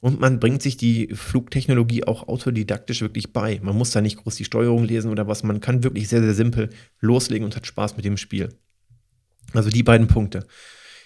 Und 0.00 0.18
man 0.18 0.40
bringt 0.40 0.62
sich 0.62 0.78
die 0.78 1.08
Flugtechnologie 1.12 2.04
auch 2.04 2.26
autodidaktisch 2.26 3.02
wirklich 3.02 3.32
bei. 3.32 3.60
Man 3.62 3.76
muss 3.76 3.90
da 3.90 4.00
nicht 4.00 4.16
groß 4.16 4.34
die 4.36 4.46
Steuerung 4.46 4.84
lesen 4.84 5.10
oder 5.10 5.28
was. 5.28 5.42
Man 5.42 5.60
kann 5.60 5.84
wirklich 5.84 6.08
sehr, 6.08 6.22
sehr 6.22 6.34
simpel 6.34 6.70
loslegen 7.00 7.44
und 7.44 7.54
hat 7.54 7.66
Spaß 7.66 7.96
mit 7.96 8.06
dem 8.06 8.16
Spiel. 8.16 8.48
Also 9.52 9.68
die 9.68 9.82
beiden 9.82 10.06
Punkte. 10.06 10.46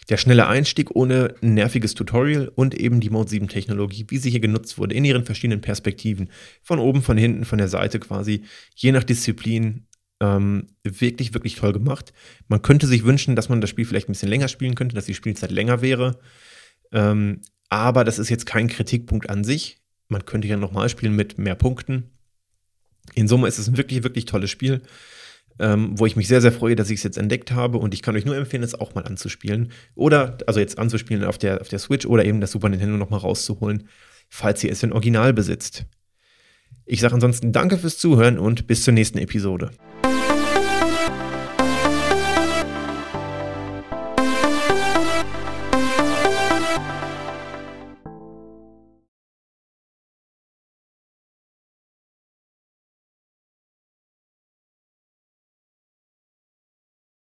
Der 0.08 0.16
schnelle 0.16 0.46
Einstieg 0.46 0.94
ohne 0.94 1.34
ein 1.42 1.54
nerviges 1.54 1.94
Tutorial 1.94 2.48
und 2.54 2.74
eben 2.74 3.00
die 3.00 3.10
Mode 3.10 3.30
7 3.30 3.48
Technologie, 3.48 4.04
wie 4.08 4.18
sie 4.18 4.30
hier 4.30 4.40
genutzt 4.40 4.76
wurde, 4.78 4.94
in 4.94 5.04
ihren 5.04 5.24
verschiedenen 5.24 5.60
Perspektiven. 5.60 6.30
Von 6.62 6.78
oben, 6.78 7.02
von 7.02 7.16
hinten, 7.16 7.44
von 7.44 7.58
der 7.58 7.68
Seite 7.68 7.98
quasi, 8.00 8.42
je 8.74 8.92
nach 8.92 9.04
Disziplin. 9.04 9.86
Ähm, 10.20 10.68
wirklich, 10.84 11.34
wirklich 11.34 11.56
toll 11.56 11.72
gemacht. 11.72 12.12
Man 12.46 12.62
könnte 12.62 12.86
sich 12.86 13.04
wünschen, 13.04 13.34
dass 13.34 13.48
man 13.48 13.60
das 13.60 13.70
Spiel 13.70 13.84
vielleicht 13.84 14.08
ein 14.08 14.12
bisschen 14.12 14.28
länger 14.28 14.48
spielen 14.48 14.76
könnte, 14.76 14.94
dass 14.94 15.06
die 15.06 15.14
Spielzeit 15.14 15.50
länger 15.50 15.82
wäre. 15.82 16.20
Ähm, 16.92 17.40
aber 17.68 18.04
das 18.04 18.20
ist 18.20 18.28
jetzt 18.28 18.46
kein 18.46 18.68
Kritikpunkt 18.68 19.28
an 19.28 19.42
sich. 19.42 19.78
Man 20.08 20.24
könnte 20.24 20.46
ja 20.46 20.56
nochmal 20.56 20.88
spielen 20.88 21.16
mit 21.16 21.38
mehr 21.38 21.56
Punkten. 21.56 22.10
In 23.14 23.28
Summe 23.28 23.48
ist 23.48 23.58
es 23.58 23.68
ein 23.68 23.76
wirklich, 23.76 24.02
wirklich 24.02 24.24
tolles 24.24 24.50
Spiel, 24.50 24.82
ähm, 25.58 25.98
wo 25.98 26.06
ich 26.06 26.16
mich 26.16 26.28
sehr, 26.28 26.40
sehr 26.40 26.52
freue, 26.52 26.76
dass 26.76 26.90
ich 26.90 26.98
es 26.98 27.04
jetzt 27.04 27.18
entdeckt 27.18 27.52
habe. 27.52 27.78
Und 27.78 27.94
ich 27.94 28.02
kann 28.02 28.16
euch 28.16 28.24
nur 28.24 28.36
empfehlen, 28.36 28.62
es 28.62 28.74
auch 28.74 28.94
mal 28.94 29.04
anzuspielen. 29.04 29.72
Oder, 29.94 30.38
also 30.46 30.60
jetzt 30.60 30.78
anzuspielen 30.78 31.24
auf 31.24 31.38
der, 31.38 31.60
auf 31.60 31.68
der 31.68 31.78
Switch 31.78 32.06
oder 32.06 32.24
eben 32.24 32.40
das 32.40 32.52
Super 32.52 32.68
Nintendo 32.68 32.96
nochmal 32.96 33.20
rauszuholen, 33.20 33.88
falls 34.28 34.64
ihr 34.64 34.72
es 34.72 34.82
in 34.82 34.92
Original 34.92 35.32
besitzt. 35.32 35.86
Ich 36.86 37.00
sage 37.00 37.14
ansonsten 37.14 37.52
danke 37.52 37.78
fürs 37.78 37.98
Zuhören 37.98 38.38
und 38.38 38.66
bis 38.66 38.84
zur 38.84 38.92
nächsten 38.92 39.18
Episode. 39.18 39.70